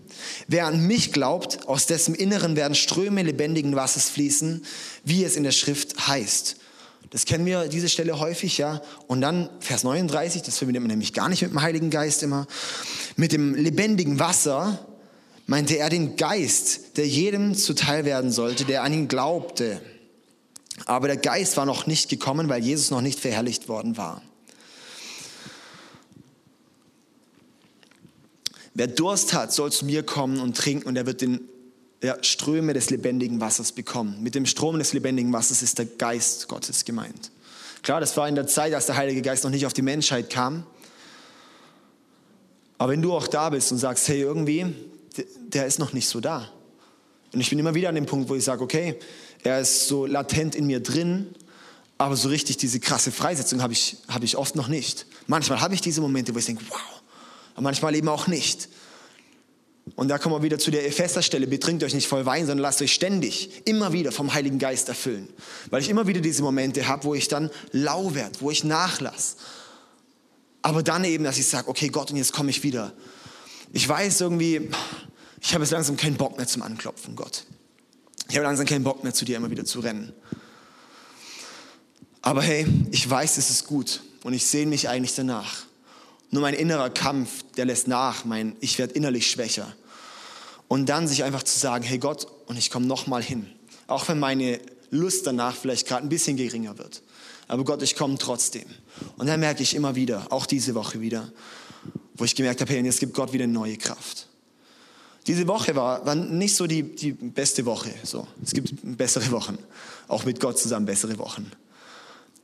Wer 0.48 0.66
an 0.66 0.86
mich 0.86 1.12
glaubt, 1.12 1.68
aus 1.68 1.86
dessen 1.86 2.16
Inneren 2.16 2.56
werden 2.56 2.76
Ströme 2.76 3.24
lebendigen 3.24 3.76
Wassers 3.76 4.10
fließen, 4.10 4.66
wie 5.04 5.24
es 5.24 5.36
in 5.36 5.44
der 5.44 5.52
Schrift 5.52 6.08
heißt. 6.08 6.58
Das 7.12 7.26
kennen 7.26 7.46
wir, 7.46 7.68
diese 7.68 7.90
Stelle 7.90 8.20
häufig, 8.20 8.58
ja. 8.58 8.82
Und 9.08 9.22
dann 9.22 9.50
Vers 9.60 9.84
39, 9.84 10.42
das 10.44 10.58
verbindet 10.58 10.82
man 10.82 10.90
nämlich 10.90 11.14
gar 11.14 11.30
nicht 11.30 11.42
mit 11.42 11.52
dem 11.52 11.62
Heiligen 11.62 11.90
Geist 11.90 12.24
immer. 12.24 12.48
Mit 13.18 13.34
dem 13.34 13.54
lebendigen 13.54 14.20
Wasser 14.20 14.86
meinte 15.46 15.78
er 15.78 15.90
den 15.90 16.16
Geist, 16.16 16.98
der 16.98 17.08
jedem 17.08 17.54
zuteil 17.56 18.06
werden 18.06 18.32
sollte, 18.32 18.64
der 18.66 18.84
an 18.84 18.94
ihn 18.94 19.08
glaubte. 19.10 19.82
Aber 20.86 21.08
der 21.08 21.18
Geist 21.18 21.58
war 21.58 21.66
noch 21.66 21.88
nicht 21.88 22.10
gekommen, 22.10 22.50
weil 22.50 22.64
Jesus 22.64 22.92
noch 22.92 23.02
nicht 23.02 23.20
verherrlicht 23.20 23.68
worden 23.68 23.98
war. 23.98 24.22
Wer 28.74 28.88
Durst 28.88 29.34
hat, 29.34 29.52
soll 29.52 29.72
zu 29.72 29.86
mir 29.86 30.04
kommen 30.04 30.40
und 30.40 30.56
trinken 30.56 30.88
und 30.88 30.96
er 30.96 31.06
wird 31.06 31.22
den 31.22 31.42
ja, 32.02 32.18
Ströme 32.24 32.74
des 32.74 32.90
lebendigen 32.90 33.40
Wassers 33.42 33.74
bekommen. 33.74 34.22
Mit 34.24 34.34
dem 34.34 34.46
Strom 34.46 34.80
des 34.80 34.94
lebendigen 34.94 35.32
Wassers 35.34 35.62
ist 35.62 35.78
der 35.78 35.86
Geist 35.86 36.48
Gottes 36.48 36.86
gemeint. 36.86 37.32
Klar, 37.84 38.00
das 38.00 38.16
war 38.18 38.28
in 38.28 38.36
der 38.36 38.48
Zeit, 38.48 38.74
als 38.74 38.86
der 38.86 38.96
Heilige 38.96 39.22
Geist 39.22 39.44
noch 39.44 39.52
nicht 39.52 39.66
auf 39.66 39.74
die 39.74 39.82
Menschheit 39.82 40.30
kam. 40.30 40.66
Aber 42.78 42.94
wenn 42.94 43.02
du 43.02 43.14
auch 43.14 43.28
da 43.28 43.50
bist 43.50 43.72
und 43.72 43.78
sagst, 43.78 44.08
hey, 44.08 44.22
irgendwie, 44.22 44.74
der 45.50 45.68
ist 45.68 45.80
noch 45.80 45.94
nicht 45.94 46.08
so 46.08 46.20
da. 46.20 46.50
Und 47.34 47.40
ich 47.40 47.50
bin 47.50 47.60
immer 47.60 47.76
wieder 47.76 47.90
an 47.90 47.96
dem 47.96 48.06
Punkt, 48.06 48.30
wo 48.30 48.36
ich 48.36 48.44
sage, 48.44 48.64
okay, 48.64 48.98
er 49.44 49.62
ist 49.62 49.88
so 49.88 50.06
latent 50.06 50.56
in 50.56 50.68
mir 50.68 50.82
drin, 50.82 51.34
aber 51.98 52.16
so 52.16 52.30
richtig 52.30 52.58
diese 52.58 52.80
krasse 52.80 53.12
Freisetzung 53.12 53.62
habe 53.62 53.74
ich, 53.74 53.98
hab 54.08 54.24
ich 54.24 54.38
oft 54.38 54.56
noch 54.56 54.68
nicht. 54.68 55.06
Manchmal 55.28 55.62
habe 55.62 55.74
ich 55.76 55.82
diese 55.82 56.02
Momente, 56.02 56.34
wo 56.34 56.40
ich 56.40 56.46
denke, 56.46 56.64
wow, 56.70 56.80
aber 57.54 57.62
manchmal 57.62 57.96
eben 57.96 58.08
auch 58.08 58.28
nicht. 58.28 58.70
Und 59.96 60.08
da 60.08 60.18
kommen 60.18 60.36
wir 60.36 60.44
wieder 60.44 60.60
zu 60.60 60.72
der 60.72 60.86
Epheser-Stelle, 60.88 61.48
betrinkt 61.48 61.84
euch 61.84 61.94
nicht 61.94 62.08
voll 62.08 62.26
Wein, 62.26 62.46
sondern 62.46 62.60
lasst 62.60 62.82
euch 62.82 62.94
ständig, 62.94 63.62
immer 63.66 63.94
wieder 63.94 64.12
vom 64.12 64.34
Heiligen 64.34 64.60
Geist 64.60 64.90
erfüllen. 64.90 65.28
Weil 65.70 65.82
ich 65.82 65.90
immer 65.90 66.08
wieder 66.08 66.22
diese 66.22 66.44
Momente 66.44 66.88
habe, 66.88 67.04
wo 67.04 67.16
ich 67.16 67.28
dann 67.28 67.50
lau 67.72 68.14
werde, 68.14 68.40
wo 68.42 68.52
ich 68.52 68.64
nachlasse. 68.64 69.38
Aber 70.62 70.84
dann 70.84 71.04
eben, 71.04 71.24
dass 71.24 71.38
ich 71.38 71.48
sage, 71.48 71.68
okay 71.68 71.90
Gott, 71.90 72.12
und 72.12 72.18
jetzt 72.18 72.34
komme 72.34 72.52
ich 72.52 72.64
wieder. 72.64 72.94
Ich 73.74 73.88
weiß 73.88 74.22
irgendwie, 74.22 74.70
ich 75.42 75.54
habe 75.54 75.64
jetzt 75.64 75.72
langsam 75.72 75.98
keinen 75.98 76.16
Bock 76.16 76.38
mehr 76.38 76.48
zum 76.48 76.62
Anklopfen, 76.62 77.16
Gott. 77.16 77.46
Ich 78.32 78.38
habe 78.38 78.46
langsam 78.46 78.66
keinen 78.66 78.86
Bock 78.86 79.04
mehr 79.04 79.14
zu 79.14 79.26
dir 79.26 79.36
immer 79.36 79.52
wieder 79.52 79.66
zu 79.66 79.82
rennen. 79.82 80.14
Aber 82.22 82.42
hey, 82.42 82.66
ich 82.90 83.10
weiß, 83.10 83.38
es 83.38 83.50
ist 83.50 83.68
gut 83.68 84.02
und 84.24 84.32
ich 84.32 84.46
sehne 84.46 84.68
mich 84.68 84.88
eigentlich 84.88 85.14
danach. 85.16 85.66
Nur 86.30 86.42
mein 86.42 86.54
innerer 86.54 86.90
Kampf, 86.90 87.44
der 87.58 87.66
lässt 87.66 87.90
nach, 87.90 88.24
mein, 88.24 88.56
ich 88.62 88.80
werde 88.80 88.94
innerlich 88.94 89.30
schwächer. 89.30 89.76
Und 90.70 90.88
dann 90.88 91.10
sich 91.10 91.26
einfach 91.26 91.44
zu 91.44 91.60
sagen, 91.60 91.84
hey 91.84 91.98
Gott, 91.98 92.26
und 92.46 92.58
ich 92.58 92.72
komme 92.72 92.86
nochmal 92.86 93.22
hin. 93.22 93.48
Auch 93.88 94.08
wenn 94.08 94.20
meine 94.20 94.62
Lust 94.92 95.28
danach 95.28 95.58
vielleicht 95.58 95.86
gerade 95.86 96.06
ein 96.06 96.10
bisschen 96.10 96.38
geringer 96.38 96.78
wird. 96.78 97.02
Aber 97.50 97.66
Gott, 97.66 97.82
ich 97.82 97.98
komme 97.98 98.18
trotzdem. 98.18 98.66
Und 99.18 99.28
dann 99.28 99.42
merke 99.42 99.62
ich 99.62 99.76
immer 99.76 99.96
wieder, 99.96 100.28
auch 100.30 100.46
diese 100.46 100.74
Woche 100.74 101.02
wieder, 101.02 101.34
wo 102.14 102.24
ich 102.24 102.34
gemerkt 102.34 102.62
habe, 102.62 102.72
hey, 102.72 102.82
jetzt 102.82 103.02
gibt 103.02 103.14
Gott 103.14 103.34
wieder 103.34 103.46
neue 103.46 103.76
Kraft. 103.76 104.30
Diese 105.28 105.48
Woche 105.48 105.76
war, 105.76 106.06
war 106.06 106.16
nicht 106.16 106.56
so 106.56 106.66
die, 106.66 106.84
die 106.84 107.12
beste 107.12 107.66
Woche. 107.66 107.92
So. 108.04 108.28
Es 108.44 108.54
gibt 108.54 108.74
bessere 108.98 109.30
Wochen. 109.32 109.58
Auch 110.08 110.26
mit 110.26 110.40
Gott 110.40 110.58
zusammen 110.58 110.86
bessere 110.86 111.18
Wochen. 111.20 111.52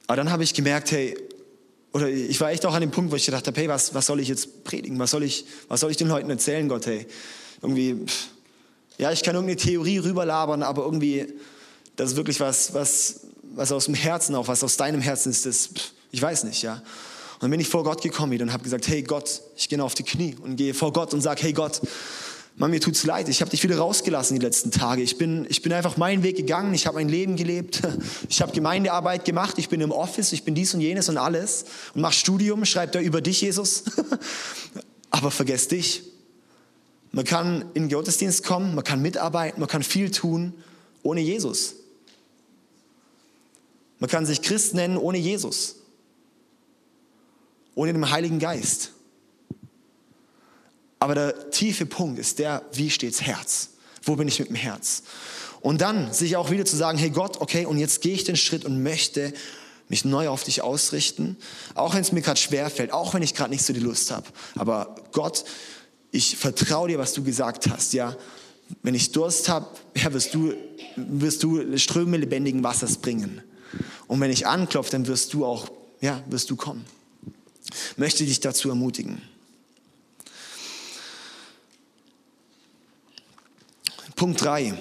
Aber 0.06 0.16
dann 0.16 0.32
habe 0.32 0.44
ich 0.44 0.54
gemerkt, 0.54 0.92
hey, 0.92 1.18
oder 1.94 2.08
ich 2.10 2.40
war 2.40 2.52
echt 2.52 2.66
auch 2.66 2.74
an 2.74 2.82
dem 2.82 2.92
Punkt, 2.92 3.12
wo 3.12 3.16
ich 3.16 3.26
gedacht 3.26 3.48
habe, 3.48 3.60
hey, 3.60 3.68
was, 3.68 3.94
was 3.94 4.06
soll 4.06 4.20
ich 4.20 4.28
jetzt 4.28 4.64
predigen? 4.64 5.00
Was 5.00 5.12
soll 5.12 5.24
ich, 5.24 5.46
was 5.68 5.80
soll 5.80 5.90
ich 5.90 5.98
den 5.98 6.08
Leuten 6.08 6.30
erzählen, 6.30 6.68
Gott, 6.70 6.86
hey? 6.86 7.08
Irgendwie, 7.62 7.96
pff, 8.06 8.28
ja, 8.98 9.12
ich 9.12 9.24
kann 9.24 9.36
irgendeine 9.36 9.58
Theorie 9.58 9.98
rüberlabern, 9.98 10.64
aber 10.64 10.84
irgendwie, 10.84 11.26
das 11.96 12.12
ist 12.12 12.16
wirklich 12.16 12.40
was, 12.40 12.74
was, 12.74 13.22
was 13.56 13.72
aus 13.72 13.86
dem 13.86 13.96
Herzen 13.96 14.36
auch, 14.36 14.48
was 14.48 14.64
aus 14.64 14.78
deinem 14.78 15.02
Herzen 15.02 15.32
ist, 15.32 15.46
das, 15.46 15.68
pff, 15.68 15.92
ich 16.12 16.22
weiß 16.22 16.44
nicht, 16.44 16.62
ja. 16.62 16.74
Und 16.76 17.44
dann 17.44 17.52
bin 17.52 17.60
ich 17.60 17.68
vor 17.70 17.84
Gott 17.84 18.02
gekommen 18.02 18.32
wieder 18.32 18.44
und 18.44 18.54
habe 18.54 18.64
gesagt, 18.64 18.88
hey 18.88 19.04
Gott, 19.04 19.42
ich 19.56 19.70
gehe 19.70 19.82
auf 19.84 19.94
die 19.94 20.04
Knie 20.04 20.36
und 20.42 20.56
gehe 20.56 20.74
vor 20.74 20.92
Gott 20.92 21.14
und 21.14 21.22
sage, 21.22 21.44
hey 21.44 21.54
Gott, 21.54 21.82
Mann, 22.60 22.72
mir 22.72 22.82
tut's 22.82 23.04
leid, 23.04 23.30
ich 23.30 23.42
habe 23.42 23.52
dich 23.52 23.62
wieder 23.62 23.78
rausgelassen 23.78 24.40
die 24.40 24.44
letzten 24.44 24.72
Tage. 24.72 25.04
Ich 25.04 25.20
bin, 25.20 25.46
ich 25.48 25.62
bin 25.62 25.72
einfach 25.74 25.96
meinen 25.96 26.24
Weg 26.24 26.38
gegangen, 26.38 26.74
ich 26.74 26.88
habe 26.88 26.96
mein 26.96 27.08
Leben 27.08 27.36
gelebt, 27.36 27.84
ich 28.30 28.42
habe 28.42 28.52
Gemeindearbeit 28.52 29.26
gemacht, 29.26 29.60
ich 29.60 29.70
bin 29.70 29.80
im 29.80 29.92
Office, 29.92 30.32
ich 30.34 30.44
bin 30.44 30.56
dies 30.56 30.74
und 30.74 30.82
jenes 30.82 31.08
und 31.08 31.18
alles 31.18 31.66
und 31.94 32.02
mach 32.02 32.14
Studium, 32.14 32.66
schreibt 32.66 32.96
da 32.96 33.00
über 33.00 33.22
dich, 33.22 33.42
Jesus. 33.42 33.84
Aber 35.12 35.30
vergesst 35.30 35.72
dich. 35.72 36.02
Man 37.12 37.26
kann 37.26 37.62
in 37.76 37.84
den 37.84 37.90
Gottesdienst 37.90 38.44
kommen, 38.44 38.74
man 38.74 38.84
kann 38.84 39.04
mitarbeiten, 39.04 39.60
man 39.60 39.70
kann 39.70 39.84
viel 39.84 40.10
tun 40.10 40.54
ohne 41.04 41.22
Jesus. 41.22 41.76
Man 44.00 44.10
kann 44.10 44.26
sich 44.26 44.42
Christ 44.42 44.74
nennen 44.74 44.98
ohne 44.98 45.20
Jesus, 45.20 45.76
ohne 47.76 47.94
den 47.94 48.10
Heiligen 48.10 48.40
Geist. 48.40 48.94
Aber 51.00 51.16
der 51.16 51.52
tiefe 51.52 51.86
Punkt 51.86 52.20
ist 52.20 52.40
der, 52.40 52.64
wie 52.74 52.90
steht's 52.90 53.22
Herz? 53.22 53.70
Wo 54.04 54.16
bin 54.16 54.28
ich 54.28 54.40
mit 54.40 54.50
dem 54.50 54.56
Herz? 54.56 55.04
Und 55.62 55.82
dann 55.82 56.14
sich 56.14 56.36
auch 56.38 56.50
wieder 56.50 56.66
zu 56.66 56.76
sagen, 56.76 56.98
hey 56.98 57.10
Gott, 57.10 57.42
okay, 57.42 57.66
und 57.66 57.78
jetzt 57.78 58.02
gehe 58.02 58.14
ich 58.14 58.24
den 58.24 58.36
Schritt 58.36 58.66
und 58.66 58.82
möchte 58.84 59.34
mich 59.90 60.06
neu 60.06 60.30
auf 60.30 60.44
dich 60.44 60.62
ausrichten, 60.62 61.38
auch 61.74 61.94
wenn 61.94 62.02
es 62.02 62.12
mir 62.12 62.22
gerade 62.22 62.40
schwer 62.40 62.70
fällt, 62.70 62.92
auch 62.92 63.14
wenn 63.14 63.24
ich 63.24 63.34
gerade 63.34 63.52
nicht 63.52 63.64
so 63.64 63.74
die 63.74 63.80
Lust 63.80 64.12
habe. 64.12 64.28
Aber 64.56 64.96
Gott, 65.12 65.46
ich 66.12 66.36
vertraue 66.36 66.90
dir, 66.90 67.00
was 67.00 67.14
du 67.14 67.24
gesagt 67.24 67.70
hast, 67.70 67.94
ja. 67.94 68.16
Wenn 68.84 68.96
ich 68.96 69.14
Durst 69.14 69.48
habe, 69.48 69.68
ja, 69.96 70.12
wirst 70.14 70.34
du, 70.34 70.54
wirst 70.98 71.42
du 71.44 71.78
Ströme 71.78 72.18
lebendigen 72.18 72.64
Wassers 72.64 72.98
bringen. 72.98 73.42
Und 74.08 74.20
wenn 74.20 74.32
ich 74.32 74.46
anklopfe, 74.46 74.92
dann 74.92 75.08
wirst 75.08 75.34
du 75.34 75.46
auch, 75.46 75.70
ja, 76.02 76.22
wirst 76.28 76.50
du 76.50 76.58
kommen. 76.58 76.86
Möchte 77.96 78.26
dich 78.26 78.42
dazu 78.42 78.70
ermutigen. 78.70 79.22
Punkt 84.18 84.42
3. 84.42 84.74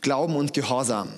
Glauben 0.00 0.36
und 0.36 0.54
Gehorsam. 0.54 1.12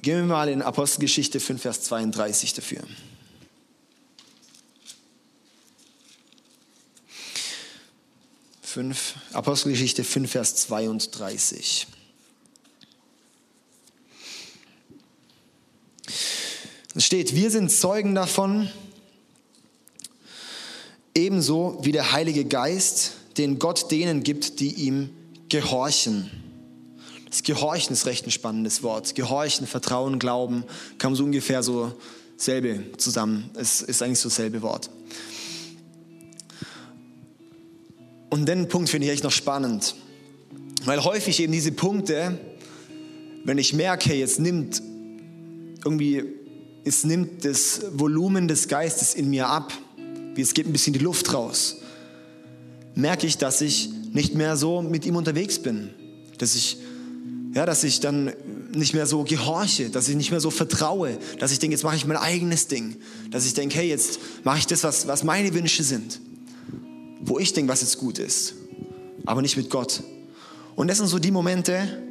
Gehen 0.00 0.16
wir 0.16 0.24
mal 0.24 0.48
in 0.48 0.62
Apostelgeschichte 0.62 1.40
5, 1.40 1.60
Vers 1.60 1.82
32 1.82 2.54
dafür. 2.54 2.82
Apostelgeschichte 9.34 10.04
5, 10.04 10.30
Vers 10.30 10.54
32. 10.54 11.86
Es 16.94 17.04
steht, 17.04 17.34
wir 17.34 17.50
sind 17.50 17.70
Zeugen 17.70 18.14
davon, 18.14 18.70
ebenso 21.18 21.78
wie 21.82 21.92
der 21.92 22.12
Heilige 22.12 22.44
Geist, 22.44 23.12
den 23.36 23.58
Gott 23.58 23.90
denen 23.90 24.22
gibt, 24.22 24.60
die 24.60 24.74
ihm 24.74 25.10
gehorchen. 25.48 26.30
Das 27.28 27.42
Gehorchen 27.42 27.92
ist 27.92 28.06
recht 28.06 28.26
ein 28.26 28.30
spannendes 28.30 28.82
Wort. 28.82 29.14
Gehorchen, 29.14 29.66
Vertrauen, 29.66 30.18
Glauben, 30.18 30.64
kam 30.98 31.14
so 31.14 31.24
ungefähr 31.24 31.62
so 31.62 31.92
selbe 32.36 32.84
zusammen. 32.96 33.50
Es 33.54 33.82
ist 33.82 34.02
eigentlich 34.02 34.20
so 34.20 34.28
dasselbe 34.28 34.62
Wort. 34.62 34.88
Und 38.30 38.46
den 38.46 38.68
Punkt 38.68 38.88
finde 38.88 39.06
ich 39.06 39.12
echt 39.12 39.24
noch 39.24 39.32
spannend, 39.32 39.94
weil 40.84 41.02
häufig 41.02 41.40
eben 41.40 41.52
diese 41.52 41.72
Punkte, 41.72 42.38
wenn 43.44 43.58
ich 43.58 43.72
merke, 43.72 44.14
jetzt 44.14 44.38
nimmt 44.38 44.82
irgendwie, 45.84 46.24
es 46.84 47.04
nimmt 47.04 47.44
das 47.44 47.82
Volumen 47.92 48.48
des 48.48 48.68
Geistes 48.68 49.14
in 49.14 49.30
mir 49.30 49.48
ab, 49.48 49.72
wie 50.34 50.40
es 50.40 50.54
geht 50.54 50.66
ein 50.66 50.72
bisschen 50.72 50.92
die 50.92 50.98
Luft 50.98 51.32
raus, 51.32 51.76
merke 52.94 53.26
ich, 53.26 53.38
dass 53.38 53.60
ich 53.60 53.90
nicht 54.12 54.34
mehr 54.34 54.56
so 54.56 54.82
mit 54.82 55.06
ihm 55.06 55.16
unterwegs 55.16 55.58
bin, 55.58 55.90
dass 56.38 56.54
ich 56.54 56.78
ja, 57.54 57.66
dass 57.66 57.82
ich 57.82 58.00
dann 58.00 58.32
nicht 58.72 58.94
mehr 58.94 59.06
so 59.06 59.24
gehorche, 59.24 59.90
dass 59.90 60.08
ich 60.08 60.16
nicht 60.16 60.30
mehr 60.30 60.40
so 60.40 60.50
vertraue, 60.50 61.18
dass 61.38 61.50
ich 61.50 61.58
denke, 61.58 61.74
jetzt 61.74 61.82
mache 61.82 61.96
ich 61.96 62.06
mein 62.06 62.16
eigenes 62.16 62.68
Ding, 62.68 62.96
dass 63.30 63.46
ich 63.46 63.54
denke, 63.54 63.76
hey, 63.76 63.88
jetzt 63.88 64.20
mache 64.44 64.58
ich 64.58 64.66
das, 64.66 64.84
was, 64.84 65.06
was 65.06 65.24
meine 65.24 65.52
Wünsche 65.54 65.82
sind, 65.82 66.20
wo 67.20 67.38
ich 67.38 67.52
denke, 67.52 67.72
was 67.72 67.80
jetzt 67.80 67.98
gut 67.98 68.18
ist, 68.18 68.54
aber 69.24 69.42
nicht 69.42 69.56
mit 69.56 69.70
Gott. 69.70 70.02
Und 70.76 70.88
das 70.88 70.98
sind 70.98 71.06
so 71.08 71.18
die 71.18 71.30
Momente, 71.30 72.02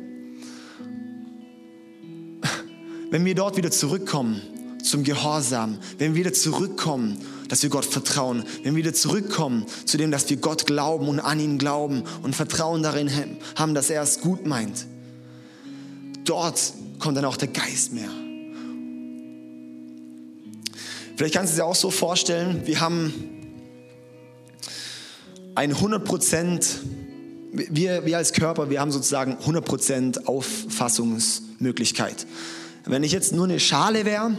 wenn 3.11 3.23
wir 3.23 3.35
dort 3.35 3.55
wieder 3.57 3.71
zurückkommen 3.71 4.41
zum 4.83 5.03
Gehorsam, 5.03 5.77
wenn 5.97 6.15
wir 6.15 6.21
wieder 6.21 6.33
zurückkommen, 6.33 7.19
dass 7.49 7.63
wir 7.63 7.69
Gott 7.69 7.85
vertrauen, 7.85 8.43
wenn 8.63 8.75
wir 8.75 8.83
wieder 8.83 8.93
zurückkommen 8.93 9.65
zu 9.85 9.97
dem, 9.97 10.11
dass 10.11 10.29
wir 10.29 10.37
Gott 10.37 10.65
glauben 10.65 11.07
und 11.07 11.19
an 11.19 11.39
ihn 11.39 11.57
glauben 11.57 12.03
und 12.23 12.35
Vertrauen 12.35 12.83
darin 12.83 13.09
haben, 13.55 13.73
dass 13.73 13.89
er 13.89 14.01
es 14.01 14.21
gut 14.21 14.45
meint 14.45 14.85
dort 16.27 16.73
kommt 16.99 17.17
dann 17.17 17.25
auch 17.25 17.37
der 17.37 17.47
Geist 17.47 17.93
mehr. 17.93 18.09
Vielleicht 21.15 21.35
kannst 21.35 21.53
du 21.53 21.57
dir 21.57 21.65
auch 21.65 21.75
so 21.75 21.89
vorstellen, 21.89 22.61
wir 22.65 22.79
haben 22.79 23.13
ein 25.55 25.73
100%, 25.73 26.75
wir, 27.51 28.05
wir 28.05 28.17
als 28.17 28.33
Körper, 28.33 28.69
wir 28.69 28.79
haben 28.79 28.91
sozusagen 28.91 29.37
100% 29.37 30.25
Auffassungsmöglichkeit. 30.25 32.27
Wenn 32.85 33.01
ich 33.03 33.11
jetzt 33.11 33.33
nur 33.33 33.45
eine 33.45 33.59
Schale 33.59 34.05
wäre 34.05 34.37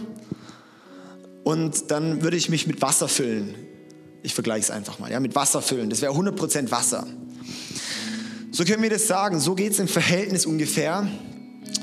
und 1.48 1.90
dann 1.90 2.20
würde 2.20 2.36
ich 2.36 2.50
mich 2.50 2.66
mit 2.66 2.82
Wasser 2.82 3.08
füllen, 3.08 3.54
ich 4.22 4.34
vergleiche 4.34 4.64
es 4.64 4.70
einfach 4.70 4.98
mal, 4.98 5.10
ja, 5.10 5.18
mit 5.18 5.34
Wasser 5.34 5.62
füllen, 5.62 5.88
das 5.88 6.02
wäre 6.02 6.12
100% 6.12 6.70
Wasser. 6.70 7.06
So 8.50 8.64
können 8.64 8.82
wir 8.82 8.90
das 8.90 9.06
sagen, 9.06 9.40
so 9.40 9.54
geht 9.54 9.72
es 9.72 9.78
im 9.78 9.88
Verhältnis 9.88 10.44
ungefähr 10.44 11.08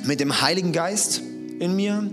mit 0.06 0.20
dem 0.20 0.40
Heiligen 0.40 0.72
Geist 0.72 1.20
in 1.58 1.76
mir 1.76 2.08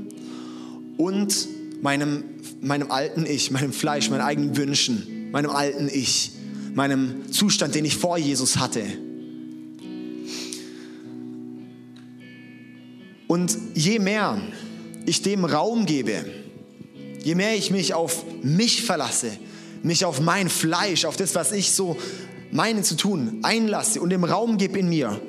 und 0.97 1.47
meinem, 1.83 2.25
meinem 2.63 2.91
alten 2.91 3.27
Ich, 3.27 3.51
meinem 3.51 3.75
Fleisch, 3.75 4.09
meinen 4.09 4.23
eigenen 4.23 4.57
Wünschen, 4.57 5.31
meinem 5.31 5.51
alten 5.51 5.91
Ich, 5.93 6.33
meinem 6.73 7.31
Zustand, 7.33 7.75
den 7.75 7.85
ich 7.85 7.99
vor 7.99 8.17
Jesus 8.17 8.57
hatte. 8.57 8.83
Und 13.29 13.59
je 13.75 13.99
mehr 13.99 14.41
ich 15.05 15.21
dem 15.21 15.45
Raum 15.45 15.85
gebe, 15.85 16.25
je 17.23 17.35
mehr 17.35 17.55
ich 17.55 17.71
mich 17.71 17.95
auf 17.95 18.25
mich 18.43 18.83
verlasse, 18.83 19.33
mich 19.83 20.05
auf 20.05 20.21
mein 20.21 20.49
Fleisch, 20.49 21.05
auf 21.05 21.17
das, 21.17 21.35
was 21.35 21.53
ich 21.53 21.73
so 21.73 21.97
meine 22.51 22.83
zu 22.83 22.97
tun, 22.97 23.41
einlasse 23.43 24.01
und 24.01 24.11
dem 24.11 24.25
Raum 24.25 24.59
gebe 24.59 24.79
in 24.79 24.89
mir, 24.89 25.21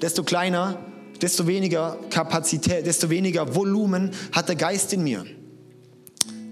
desto 0.00 0.22
kleiner 0.22 0.78
desto 1.22 1.46
weniger 1.46 1.98
Kapazität, 2.10 2.84
desto 2.84 3.08
weniger 3.08 3.54
Volumen 3.54 4.10
hat 4.32 4.48
der 4.48 4.56
Geist 4.56 4.92
in 4.92 5.04
mir. 5.04 5.24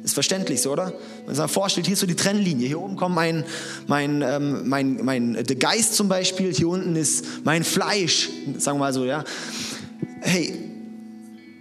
Ist 0.02 0.14
verständlich 0.14 0.62
so, 0.62 0.72
oder? 0.72 0.94
Wenn 1.26 1.26
man 1.26 1.34
sich 1.34 1.52
vorstellt, 1.52 1.86
hier 1.86 1.92
ist 1.92 2.00
so 2.00 2.06
die 2.06 2.16
Trennlinie. 2.16 2.68
Hier 2.68 2.80
oben 2.80 2.96
kommt 2.96 3.14
mein, 3.14 3.44
mein, 3.86 4.22
ähm, 4.22 4.66
mein, 4.66 5.04
mein, 5.04 5.34
der 5.34 5.56
Geist 5.56 5.94
zum 5.94 6.08
Beispiel, 6.08 6.54
hier 6.54 6.68
unten 6.68 6.96
ist 6.96 7.24
mein 7.44 7.64
Fleisch, 7.64 8.30
sagen 8.56 8.78
wir 8.78 8.84
mal 8.84 8.94
so, 8.94 9.04
ja. 9.04 9.24
Hey, 10.22 10.54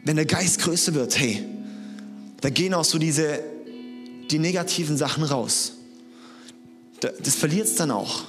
wenn 0.05 0.15
der 0.15 0.25
Geist 0.25 0.61
größer 0.61 0.93
wird, 0.93 1.19
hey, 1.19 1.43
da 2.41 2.49
gehen 2.49 2.73
auch 2.73 2.85
so 2.85 2.97
diese, 2.97 3.39
die 4.29 4.39
negativen 4.39 4.97
Sachen 4.97 5.23
raus. 5.23 5.73
Das 6.99 7.35
verliert 7.35 7.67
es 7.67 7.75
dann 7.75 7.91
auch. 7.91 8.23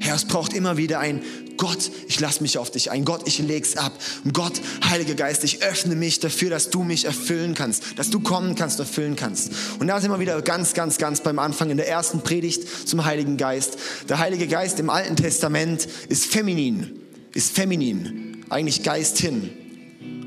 Herr, 0.00 0.14
es 0.14 0.24
braucht 0.24 0.52
immer 0.52 0.76
wieder 0.76 0.98
ein 1.00 1.22
Gott, 1.56 1.90
ich 2.06 2.20
lasse 2.20 2.42
mich 2.42 2.58
auf 2.58 2.70
dich 2.70 2.90
ein. 2.90 3.04
Gott, 3.04 3.22
ich 3.26 3.38
leg's 3.38 3.76
ab. 3.76 3.92
Und 4.24 4.34
Gott, 4.34 4.60
Heiliger 4.88 5.14
Geist, 5.14 5.44
ich 5.44 5.62
öffne 5.62 5.94
mich 5.94 6.20
dafür, 6.20 6.50
dass 6.50 6.70
du 6.70 6.82
mich 6.82 7.04
erfüllen 7.04 7.54
kannst, 7.54 7.98
dass 7.98 8.10
du 8.10 8.20
kommen 8.20 8.54
kannst, 8.54 8.78
erfüllen 8.78 9.16
kannst. 9.16 9.52
Und 9.78 9.86
da 9.86 10.00
sind 10.00 10.10
wir 10.10 10.20
wieder 10.20 10.40
ganz, 10.42 10.74
ganz, 10.74 10.98
ganz 10.98 11.22
beim 11.22 11.38
Anfang 11.38 11.70
in 11.70 11.76
der 11.76 11.88
ersten 11.88 12.20
Predigt 12.20 12.88
zum 12.88 13.04
Heiligen 13.04 13.36
Geist. 13.36 13.78
Der 14.08 14.18
Heilige 14.18 14.46
Geist 14.46 14.78
im 14.80 14.90
Alten 14.90 15.16
Testament 15.16 15.88
ist 16.08 16.26
feminin, 16.26 17.00
ist 17.32 17.52
feminin, 17.52 18.44
eigentlich 18.48 18.82
Geist 18.82 19.18
hin, 19.18 19.50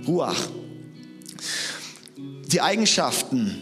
Ruach. 0.08 0.50
Die 2.52 2.62
Eigenschaften 2.62 3.54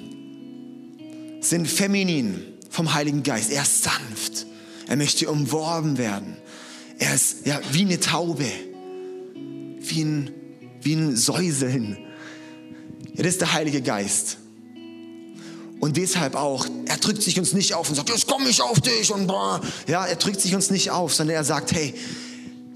sind 1.42 1.68
feminin 1.68 2.42
vom 2.70 2.94
Heiligen 2.94 3.22
Geist. 3.22 3.52
Er 3.52 3.64
ist 3.64 3.84
sanft. 3.84 4.46
Er 4.88 4.96
möchte 4.96 5.30
umworben 5.30 5.98
werden. 5.98 6.38
Er 6.98 7.14
ist 7.14 7.46
ja, 7.46 7.60
wie 7.74 7.82
eine 7.82 8.00
Taube, 8.00 8.46
wie 9.80 10.02
ein, 10.02 10.32
wie 10.82 10.94
ein 10.94 11.18
Säuseln. 11.18 11.98
Ja, 13.14 13.24
das 13.24 13.34
ist 13.34 13.42
der 13.42 13.52
Heilige 13.52 13.82
Geist. 13.82 14.38
Und 15.82 15.98
deshalb 15.98 16.36
auch, 16.36 16.66
er 16.86 16.98
drückt 16.98 17.22
sich 17.22 17.38
uns 17.38 17.52
nicht 17.52 17.74
auf 17.74 17.90
und 17.90 17.96
sagt, 17.96 18.10
jetzt 18.10 18.26
komme 18.26 18.48
ich 18.48 18.62
auf 18.62 18.80
dich 18.80 19.12
und 19.12 19.28
boah. 19.28 19.60
Ja, 19.88 20.06
er 20.06 20.16
drückt 20.16 20.40
sich 20.40 20.56
uns 20.56 20.72
nicht 20.72 20.92
auf, 20.92 21.14
sondern 21.14 21.36
er 21.36 21.44
sagt, 21.44 21.74
hey, 21.74 21.94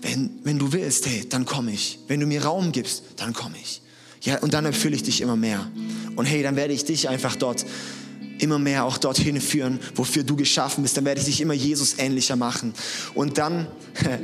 wenn, 0.02 0.30
wenn 0.44 0.60
du 0.60 0.74
willst, 0.74 1.06
hey, 1.06 1.28
dann 1.30 1.46
komme 1.46 1.72
ich. 1.72 2.00
Wenn 2.10 2.20
du 2.20 2.26
mir 2.26 2.44
Raum 2.44 2.74
gibst, 2.74 3.04
dann 3.16 3.32
komme 3.32 3.56
ich. 3.62 3.82
Ja, 4.24 4.40
und 4.40 4.54
dann 4.54 4.66
erfülle 4.66 4.96
ich 4.96 5.04
dich 5.04 5.22
immer 5.22 5.36
mehr. 5.36 5.72
Und 6.16 6.26
hey, 6.26 6.44
dann 6.44 6.56
werde 6.56 6.74
ich 6.74 6.86
dich 6.86 7.10
einfach 7.10 7.36
dort 7.36 7.66
immer 8.42 8.60
mehr 8.60 8.86
auch 8.86 8.98
dorthin 8.98 9.40
führen, 9.40 9.80
wofür 9.96 10.24
du 10.24 10.36
geschaffen 10.36 10.84
bist. 10.84 10.98
Dann 10.98 11.06
werde 11.06 11.20
ich 11.22 11.28
dich 11.28 11.42
immer 11.42 11.54
Jesus 11.54 11.96
ähnlicher 11.98 12.36
machen. 12.36 12.74
Und 13.14 13.38
dann, 13.38 13.68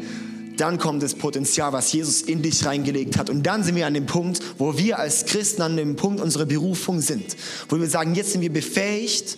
dann 0.58 0.80
kommt 0.80 1.04
das 1.04 1.14
Potenzial, 1.14 1.72
was 1.72 1.94
Jesus 1.94 2.22
in 2.22 2.42
dich 2.42 2.66
reingelegt 2.66 3.18
hat. 3.18 3.30
Und 3.30 3.44
dann 3.44 3.64
sind 3.64 3.76
wir 3.76 3.86
an 3.86 3.94
dem 3.94 4.06
Punkt, 4.06 4.42
wo 4.58 4.78
wir 4.78 5.00
als 5.00 5.26
Christen 5.26 5.62
an 5.62 5.78
dem 5.78 5.96
Punkt 5.96 6.20
unserer 6.20 6.46
Berufung 6.46 7.00
sind. 7.02 7.38
Wo 7.70 7.80
wir 7.80 7.88
sagen, 7.88 8.16
jetzt 8.16 8.32
sind 8.32 8.42
wir 8.42 8.52
befähigt, 8.52 9.38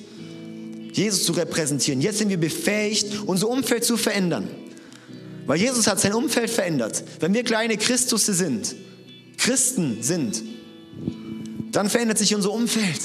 Jesus 0.93 1.25
zu 1.25 1.33
repräsentieren. 1.33 2.01
Jetzt 2.01 2.17
sind 2.17 2.29
wir 2.29 2.39
befähigt, 2.39 3.19
unser 3.25 3.49
Umfeld 3.49 3.83
zu 3.83 3.97
verändern. 3.97 4.47
Weil 5.45 5.59
Jesus 5.59 5.87
hat 5.87 5.99
sein 5.99 6.13
Umfeld 6.13 6.49
verändert. 6.49 7.03
Wenn 7.19 7.33
wir 7.33 7.43
kleine 7.43 7.77
Christusse 7.77 8.33
sind, 8.33 8.75
Christen 9.37 9.97
sind, 10.01 10.43
dann 11.79 11.89
verändert 11.89 12.17
sich 12.17 12.35
unser 12.35 12.51
Umfeld. 12.51 12.99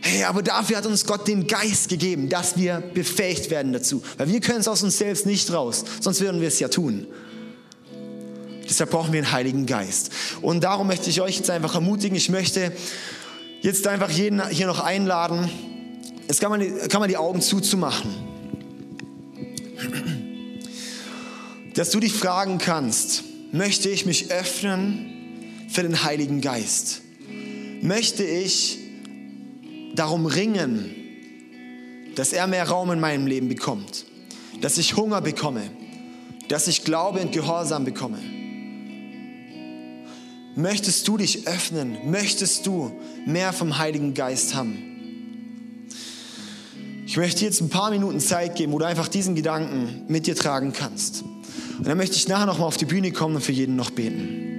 Hey, 0.00 0.22
aber 0.22 0.44
dafür 0.44 0.76
hat 0.76 0.86
uns 0.86 1.06
Gott 1.06 1.26
den 1.26 1.48
Geist 1.48 1.88
gegeben, 1.88 2.28
dass 2.28 2.56
wir 2.56 2.80
befähigt 2.94 3.50
werden 3.50 3.72
dazu. 3.72 4.00
Weil 4.16 4.28
wir 4.28 4.38
können 4.38 4.60
es 4.60 4.68
aus 4.68 4.84
uns 4.84 4.96
selbst 4.96 5.26
nicht 5.26 5.52
raus, 5.52 5.84
sonst 6.00 6.20
würden 6.20 6.40
wir 6.40 6.46
es 6.46 6.60
ja 6.60 6.68
tun. 6.68 7.08
Deshalb 8.68 8.90
brauchen 8.90 9.12
wir 9.12 9.18
einen 9.18 9.32
Heiligen 9.32 9.66
Geist. 9.66 10.12
Und 10.40 10.62
darum 10.62 10.86
möchte 10.86 11.10
ich 11.10 11.20
euch 11.20 11.38
jetzt 11.38 11.50
einfach 11.50 11.74
ermutigen, 11.74 12.16
ich 12.16 12.28
möchte 12.28 12.70
jetzt 13.60 13.88
einfach 13.88 14.10
jeden 14.10 14.48
hier 14.50 14.68
noch 14.68 14.78
einladen, 14.78 15.50
jetzt 16.28 16.40
kann 16.40 16.50
man, 16.50 16.60
kann 16.88 17.00
man 17.00 17.08
die 17.08 17.16
Augen 17.16 17.42
zuzumachen. 17.42 18.14
Dass 21.74 21.90
du 21.90 21.98
dich 21.98 22.12
fragen 22.12 22.58
kannst, 22.58 23.24
möchte 23.50 23.88
ich 23.88 24.06
mich 24.06 24.30
öffnen 24.30 25.66
für 25.68 25.82
den 25.82 26.04
Heiligen 26.04 26.40
Geist? 26.40 27.02
Möchte 27.82 28.24
ich 28.24 28.78
darum 29.94 30.26
ringen, 30.26 30.94
dass 32.14 32.32
er 32.32 32.46
mehr 32.46 32.68
Raum 32.68 32.90
in 32.90 33.00
meinem 33.00 33.26
Leben 33.26 33.48
bekommt, 33.48 34.04
dass 34.60 34.76
ich 34.76 34.96
Hunger 34.96 35.20
bekomme, 35.20 35.62
dass 36.48 36.68
ich 36.68 36.84
Glaube 36.84 37.20
und 37.20 37.32
Gehorsam 37.32 37.84
bekomme. 37.84 38.18
Möchtest 40.56 41.08
du 41.08 41.16
dich 41.16 41.46
öffnen? 41.46 42.10
Möchtest 42.10 42.66
du 42.66 42.92
mehr 43.24 43.52
vom 43.52 43.78
Heiligen 43.78 44.14
Geist 44.14 44.54
haben? 44.54 44.86
Ich 47.06 47.16
möchte 47.16 47.44
jetzt 47.44 47.60
ein 47.60 47.70
paar 47.70 47.90
Minuten 47.90 48.20
Zeit 48.20 48.56
geben, 48.56 48.72
wo 48.72 48.78
du 48.78 48.86
einfach 48.86 49.08
diesen 49.08 49.34
Gedanken 49.34 50.04
mit 50.06 50.26
dir 50.26 50.36
tragen 50.36 50.72
kannst. 50.72 51.22
Und 51.78 51.86
dann 51.86 51.96
möchte 51.96 52.16
ich 52.16 52.28
nachher 52.28 52.46
nochmal 52.46 52.68
auf 52.68 52.76
die 52.76 52.84
Bühne 52.84 53.10
kommen 53.10 53.36
und 53.36 53.42
für 53.42 53.52
jeden 53.52 53.74
noch 53.74 53.90
beten. 53.90 54.49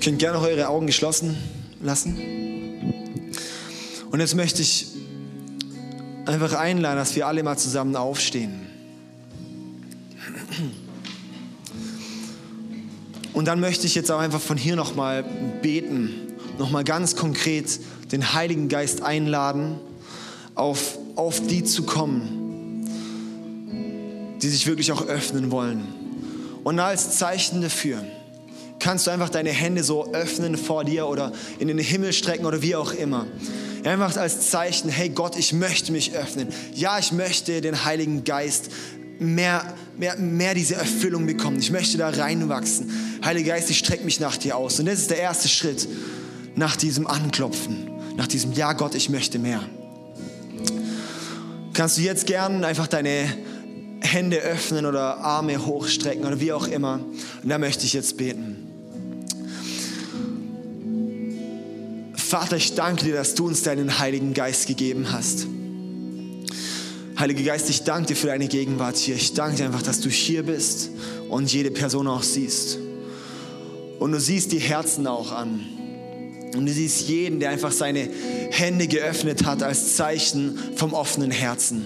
Ihr 0.00 0.04
könnt 0.04 0.18
gerne 0.18 0.38
eure 0.38 0.68
Augen 0.68 0.86
geschlossen 0.86 1.36
lassen. 1.82 2.16
Und 4.10 4.18
jetzt 4.18 4.34
möchte 4.34 4.62
ich 4.62 4.86
einfach 6.24 6.54
einladen, 6.54 6.96
dass 6.96 7.14
wir 7.16 7.26
alle 7.26 7.42
mal 7.42 7.58
zusammen 7.58 7.94
aufstehen. 7.96 8.66
Und 13.34 13.44
dann 13.44 13.60
möchte 13.60 13.86
ich 13.86 13.94
jetzt 13.94 14.10
auch 14.10 14.20
einfach 14.20 14.40
von 14.40 14.56
hier 14.56 14.74
nochmal 14.74 15.22
beten, 15.60 16.32
nochmal 16.58 16.84
ganz 16.84 17.14
konkret 17.14 17.66
den 18.10 18.32
Heiligen 18.32 18.70
Geist 18.70 19.02
einladen, 19.02 19.78
auf, 20.54 20.96
auf 21.14 21.46
die 21.46 21.62
zu 21.62 21.82
kommen, 21.82 22.86
die 24.40 24.48
sich 24.48 24.66
wirklich 24.66 24.92
auch 24.92 25.06
öffnen 25.06 25.50
wollen. 25.50 25.86
Und 26.64 26.78
als 26.78 27.18
Zeichen 27.18 27.60
dafür, 27.60 28.02
kannst 28.80 29.06
du 29.06 29.10
einfach 29.10 29.28
deine 29.28 29.50
Hände 29.50 29.84
so 29.84 30.12
öffnen 30.12 30.56
vor 30.56 30.84
dir 30.84 31.06
oder 31.06 31.32
in 31.58 31.68
den 31.68 31.78
Himmel 31.78 32.12
strecken 32.12 32.46
oder 32.46 32.62
wie 32.62 32.74
auch 32.74 32.92
immer. 32.92 33.26
Einfach 33.84 34.16
als 34.16 34.50
Zeichen, 34.50 34.90
hey 34.90 35.10
Gott, 35.10 35.36
ich 35.36 35.52
möchte 35.52 35.92
mich 35.92 36.12
öffnen. 36.14 36.48
Ja, 36.74 36.98
ich 36.98 37.12
möchte 37.12 37.60
den 37.60 37.84
Heiligen 37.84 38.24
Geist 38.24 38.70
mehr, 39.18 39.74
mehr, 39.96 40.16
mehr 40.16 40.54
diese 40.54 40.74
Erfüllung 40.74 41.26
bekommen. 41.26 41.58
Ich 41.58 41.70
möchte 41.70 41.98
da 41.98 42.08
reinwachsen. 42.08 42.90
Heiliger 43.24 43.54
Geist, 43.54 43.70
ich 43.70 43.78
strecke 43.78 44.04
mich 44.04 44.20
nach 44.20 44.36
dir 44.36 44.56
aus. 44.56 44.80
Und 44.80 44.86
das 44.86 44.98
ist 44.98 45.10
der 45.10 45.18
erste 45.18 45.48
Schritt 45.48 45.86
nach 46.56 46.76
diesem 46.76 47.06
Anklopfen, 47.06 47.90
nach 48.16 48.26
diesem 48.26 48.52
Ja, 48.52 48.72
Gott, 48.72 48.94
ich 48.94 49.08
möchte 49.08 49.38
mehr. 49.38 49.62
Kannst 51.72 51.96
du 51.96 52.02
jetzt 52.02 52.26
gern 52.26 52.64
einfach 52.64 52.86
deine 52.86 53.32
Hände 54.00 54.38
öffnen 54.38 54.86
oder 54.86 55.18
Arme 55.18 55.64
hochstrecken 55.64 56.24
oder 56.24 56.40
wie 56.40 56.52
auch 56.52 56.66
immer. 56.66 57.00
Und 57.42 57.48
da 57.48 57.58
möchte 57.58 57.84
ich 57.84 57.92
jetzt 57.92 58.16
beten. 58.16 58.69
Vater, 62.30 62.58
ich 62.58 62.76
danke 62.76 63.06
dir, 63.06 63.14
dass 63.14 63.34
du 63.34 63.48
uns 63.48 63.64
deinen 63.64 63.98
Heiligen 63.98 64.34
Geist 64.34 64.68
gegeben 64.68 65.10
hast. 65.10 65.48
Heiliger 67.18 67.42
Geist, 67.42 67.68
ich 67.68 67.82
danke 67.82 68.06
dir 68.06 68.14
für 68.14 68.28
deine 68.28 68.46
Gegenwart 68.46 68.96
hier. 68.98 69.16
Ich 69.16 69.34
danke 69.34 69.56
dir 69.56 69.64
einfach, 69.64 69.82
dass 69.82 70.00
du 70.00 70.08
hier 70.08 70.44
bist 70.44 70.90
und 71.28 71.52
jede 71.52 71.72
Person 71.72 72.06
auch 72.06 72.22
siehst. 72.22 72.78
Und 73.98 74.12
du 74.12 74.20
siehst 74.20 74.52
die 74.52 74.60
Herzen 74.60 75.08
auch 75.08 75.32
an. 75.32 75.58
Und 76.54 76.66
du 76.66 76.72
siehst 76.72 77.08
jeden, 77.08 77.40
der 77.40 77.50
einfach 77.50 77.72
seine 77.72 78.08
Hände 78.50 78.86
geöffnet 78.86 79.44
hat 79.44 79.64
als 79.64 79.96
Zeichen 79.96 80.56
vom 80.76 80.92
offenen 80.92 81.32
Herzen. 81.32 81.82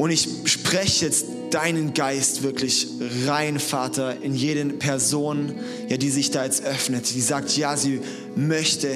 Und 0.00 0.10
ich 0.10 0.30
spreche 0.46 1.04
jetzt 1.04 1.26
deinen 1.50 1.92
Geist 1.92 2.42
wirklich 2.42 2.86
rein, 3.26 3.58
Vater, 3.58 4.22
in 4.22 4.34
jede 4.34 4.64
Person, 4.64 5.54
ja, 5.90 5.98
die 5.98 6.08
sich 6.08 6.30
da 6.30 6.42
jetzt 6.42 6.64
öffnet, 6.64 7.14
die 7.14 7.20
sagt, 7.20 7.54
ja, 7.54 7.76
sie 7.76 8.00
möchte 8.34 8.88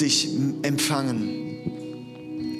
dich 0.00 0.30
empfangen. 0.62 2.50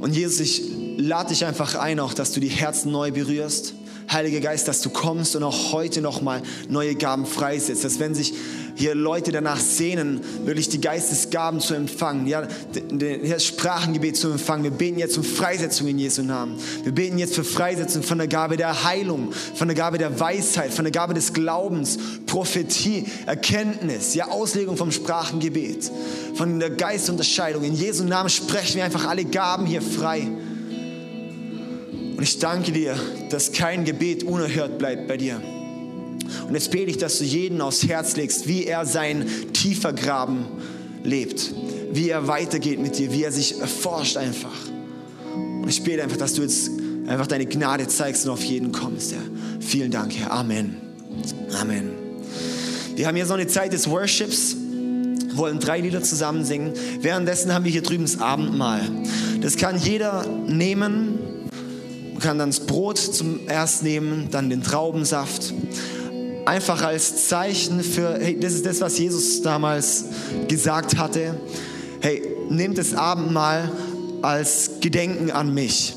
Und 0.00 0.16
Jesus, 0.16 0.40
ich 0.40 0.62
lade 0.96 1.28
dich 1.28 1.44
einfach 1.44 1.74
ein, 1.74 2.00
auch, 2.00 2.14
dass 2.14 2.32
du 2.32 2.40
die 2.40 2.48
Herzen 2.48 2.92
neu 2.92 3.10
berührst. 3.10 3.74
Heiliger 4.10 4.40
Geist, 4.40 4.68
dass 4.68 4.80
du 4.80 4.88
kommst 4.88 5.36
und 5.36 5.42
auch 5.42 5.72
heute 5.72 6.00
nochmal 6.00 6.40
neue 6.70 6.94
Gaben 6.94 7.26
freisetzt, 7.26 7.84
dass 7.84 7.98
wenn 7.98 8.14
sich 8.14 8.32
hier 8.76 8.94
Leute 8.94 9.32
danach 9.32 9.58
sehnen, 9.58 10.20
wirklich 10.44 10.68
die 10.68 10.80
Geistesgaben 10.80 11.60
zu 11.60 11.74
empfangen, 11.74 12.26
ja, 12.26 12.46
das 13.28 13.44
Sprachengebet 13.44 14.16
zu 14.16 14.30
empfangen. 14.30 14.64
Wir 14.64 14.70
beten 14.70 14.98
jetzt 14.98 15.16
um 15.16 15.24
Freisetzung 15.24 15.88
in 15.88 15.98
Jesu 15.98 16.22
Namen. 16.22 16.56
Wir 16.84 16.92
beten 16.92 17.18
jetzt 17.18 17.34
für 17.34 17.44
Freisetzung 17.44 18.02
von 18.02 18.18
der 18.18 18.28
Gabe 18.28 18.56
der 18.56 18.84
Heilung, 18.84 19.32
von 19.54 19.66
der 19.66 19.74
Gabe 19.74 19.98
der 19.98 20.20
Weisheit, 20.20 20.72
von 20.72 20.84
der 20.84 20.92
Gabe 20.92 21.14
des 21.14 21.32
Glaubens, 21.32 21.98
Prophetie, 22.26 23.06
Erkenntnis, 23.24 24.14
ja, 24.14 24.28
Auslegung 24.28 24.76
vom 24.76 24.92
Sprachengebet, 24.92 25.90
von 26.34 26.60
der 26.60 26.70
Geistunterscheidung. 26.70 27.64
In 27.64 27.74
Jesu 27.74 28.04
Namen 28.04 28.28
sprechen 28.28 28.76
wir 28.76 28.84
einfach 28.84 29.08
alle 29.08 29.24
Gaben 29.24 29.64
hier 29.66 29.82
frei. 29.82 30.28
Und 32.16 32.22
ich 32.22 32.38
danke 32.38 32.72
dir, 32.72 32.94
dass 33.30 33.52
kein 33.52 33.84
Gebet 33.84 34.22
unerhört 34.24 34.78
bleibt 34.78 35.08
bei 35.08 35.16
dir. 35.16 35.40
Und 36.46 36.54
jetzt 36.54 36.70
bete 36.70 36.90
ich, 36.90 36.98
dass 36.98 37.18
du 37.18 37.24
jeden 37.24 37.60
aufs 37.60 37.86
Herz 37.86 38.16
legst, 38.16 38.48
wie 38.48 38.64
er 38.64 38.86
sein 38.86 39.26
tiefer 39.52 39.92
Graben 39.92 40.46
lebt, 41.02 41.52
wie 41.92 42.10
er 42.10 42.28
weitergeht 42.28 42.80
mit 42.80 42.98
dir, 42.98 43.12
wie 43.12 43.22
er 43.22 43.32
sich 43.32 43.60
erforscht 43.60 44.16
einfach. 44.16 44.56
Und 45.34 45.68
ich 45.68 45.82
bete 45.82 46.02
einfach, 46.02 46.16
dass 46.16 46.34
du 46.34 46.42
jetzt 46.42 46.70
einfach 47.06 47.26
deine 47.26 47.46
Gnade 47.46 47.88
zeigst 47.88 48.26
und 48.26 48.32
auf 48.32 48.42
jeden 48.42 48.72
kommst. 48.72 49.12
Herr. 49.12 49.20
Vielen 49.60 49.90
Dank, 49.90 50.14
Herr. 50.16 50.32
Amen. 50.32 50.76
Amen. 51.60 51.90
Wir 52.94 53.06
haben 53.06 53.16
hier 53.16 53.26
so 53.26 53.34
eine 53.34 53.46
Zeit 53.46 53.72
des 53.72 53.88
Worships 53.88 54.56
wollen 55.36 55.60
drei 55.60 55.80
Lieder 55.80 56.02
zusammen 56.02 56.44
singen. 56.44 56.72
Währenddessen 57.00 57.52
haben 57.52 57.64
wir 57.64 57.72
hier 57.72 57.82
drüben 57.82 58.04
das 58.04 58.20
Abendmahl. 58.20 58.82
Das 59.40 59.56
kann 59.56 59.78
jeder 59.78 60.26
nehmen, 60.46 61.18
kann 62.20 62.38
dann 62.38 62.50
das 62.50 62.60
Brot 62.60 62.98
zum 62.98 63.40
erst 63.48 63.82
nehmen, 63.82 64.28
dann 64.30 64.50
den 64.50 64.62
Traubensaft 64.62 65.52
einfach 66.46 66.82
als 66.82 67.28
Zeichen 67.28 67.82
für, 67.82 68.18
hey, 68.18 68.38
das 68.38 68.54
ist 68.54 68.64
das, 68.64 68.80
was 68.80 68.98
Jesus 68.98 69.42
damals 69.42 70.04
gesagt 70.48 70.96
hatte. 70.96 71.38
Hey, 72.00 72.22
nehmt 72.48 72.78
das 72.78 72.94
Abendmahl 72.94 73.70
als 74.22 74.70
Gedenken 74.80 75.30
an 75.30 75.52
mich. 75.52 75.94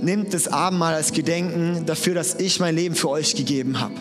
Nehmt 0.00 0.34
das 0.34 0.48
Abendmahl 0.48 0.94
als 0.94 1.12
Gedenken 1.12 1.86
dafür, 1.86 2.14
dass 2.14 2.34
ich 2.34 2.60
mein 2.60 2.74
Leben 2.74 2.94
für 2.94 3.10
euch 3.10 3.36
gegeben 3.36 3.80
habe. 3.80 3.94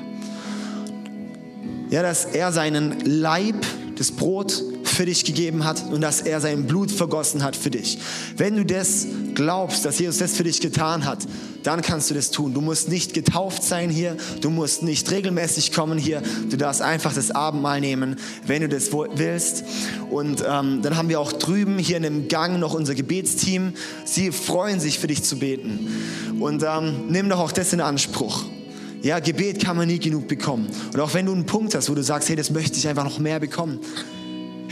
Ja, 1.90 2.02
dass 2.02 2.26
er 2.26 2.52
seinen 2.52 3.00
Leib, 3.02 3.56
das 3.98 4.12
Brot, 4.12 4.64
für 4.94 5.06
dich 5.06 5.26
gegeben 5.26 5.66
hat 5.66 5.84
und 5.92 6.02
dass 6.02 6.22
er 6.22 6.40
sein 6.40 6.66
Blut 6.66 6.92
vergossen 6.92 7.44
hat 7.44 7.56
für 7.56 7.70
dich. 7.70 7.98
Wenn 8.38 8.56
du 8.56 8.66
das 8.66 9.08
glaubst, 9.34 9.86
dass 9.86 10.00
Jesus 10.00 10.20
das 10.20 10.34
für 10.34 10.44
dich 10.44 10.62
getan 10.62 11.06
hat, 11.06 11.20
dann 11.64 11.82
kannst 11.82 12.10
du 12.10 12.14
das 12.14 12.32
tun. 12.32 12.54
Du 12.54 12.62
musst 12.62 12.90
nicht 12.90 13.14
getauft 13.14 13.64
sein 13.64 13.90
hier, 13.90 14.18
du 14.42 14.50
musst 14.50 14.84
nicht 14.84 15.10
regelmäßig 15.12 15.72
kommen 15.72 15.98
hier, 15.98 16.22
du 16.50 16.58
darfst 16.58 16.82
einfach 16.82 17.14
das 17.14 17.32
Abendmahl 17.32 17.80
nehmen, 17.80 18.18
wenn 18.46 18.62
du 18.62 18.70
das 18.70 18.92
willst. 18.92 19.64
Und 20.10 20.44
ähm, 20.48 20.82
dann 20.82 20.98
haben 20.98 21.10
wir 21.10 21.20
auch 21.20 21.32
drüben 21.32 21.78
hier 21.78 21.98
in 21.98 22.04
dem 22.04 22.28
Gang 22.28 22.60
noch 22.60 22.74
unser 22.74 22.96
Gebetsteam. 22.96 23.74
Sie 24.06 24.32
freuen 24.32 24.80
sich 24.80 25.00
für 25.00 25.08
dich 25.08 25.24
zu 25.24 25.40
beten. 25.40 25.88
Und 26.40 26.64
ähm, 26.64 27.08
nimm 27.10 27.30
doch 27.30 27.40
auch 27.40 27.52
das 27.52 27.74
in 27.74 27.82
Anspruch. 27.82 28.44
Ja, 29.02 29.20
Gebet 29.20 29.64
kann 29.64 29.76
man 29.76 29.88
nie 29.90 30.00
genug 30.00 30.30
bekommen. 30.30 30.70
Und 30.94 31.00
auch 31.02 31.14
wenn 31.14 31.26
du 31.26 31.34
einen 31.34 31.46
Punkt 31.46 31.76
hast, 31.76 31.90
wo 31.90 31.94
du 31.94 32.02
sagst, 32.02 32.30
hey, 32.30 32.38
das 32.38 32.52
möchte 32.52 32.78
ich 32.78 32.88
einfach 32.88 33.04
noch 33.04 33.20
mehr 33.20 33.40
bekommen, 33.40 33.80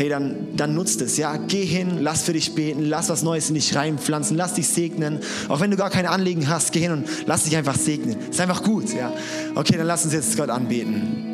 hey, 0.02 0.10
dann, 0.10 0.56
dann 0.56 0.74
nutzt 0.74 1.00
es, 1.02 1.18
ja. 1.18 1.38
Geh 1.38 1.64
hin, 1.64 2.00
lass 2.00 2.24
für 2.24 2.34
dich 2.34 2.56
beten, 2.56 2.84
lass 2.84 3.10
was 3.10 3.22
Neues 3.22 3.50
in 3.50 3.56
dich 3.56 3.76
reinpflanzen, 3.76 4.36
lass 4.36 4.56
dich 4.56 4.68
segnen. 4.68 5.20
Auch 5.48 5.60
wenn 5.60 5.70
du 5.70 5.78
gar 5.78 5.92
kein 5.92 6.08
Anliegen 6.08 6.50
hast, 6.50 6.72
geh 6.72 6.80
hin 6.80 6.92
und 6.92 7.08
lass 7.28 7.44
dich 7.44 7.56
einfach 7.56 7.76
segnen. 7.76 8.18
Ist 8.32 8.42
einfach 8.42 8.64
gut, 8.64 8.92
ja. 8.94 9.14
Okay, 9.54 9.78
dann 9.78 9.86
lass 9.86 10.04
uns 10.04 10.14
jetzt 10.14 10.36
Gott 10.36 10.50
anbeten. 10.50 11.31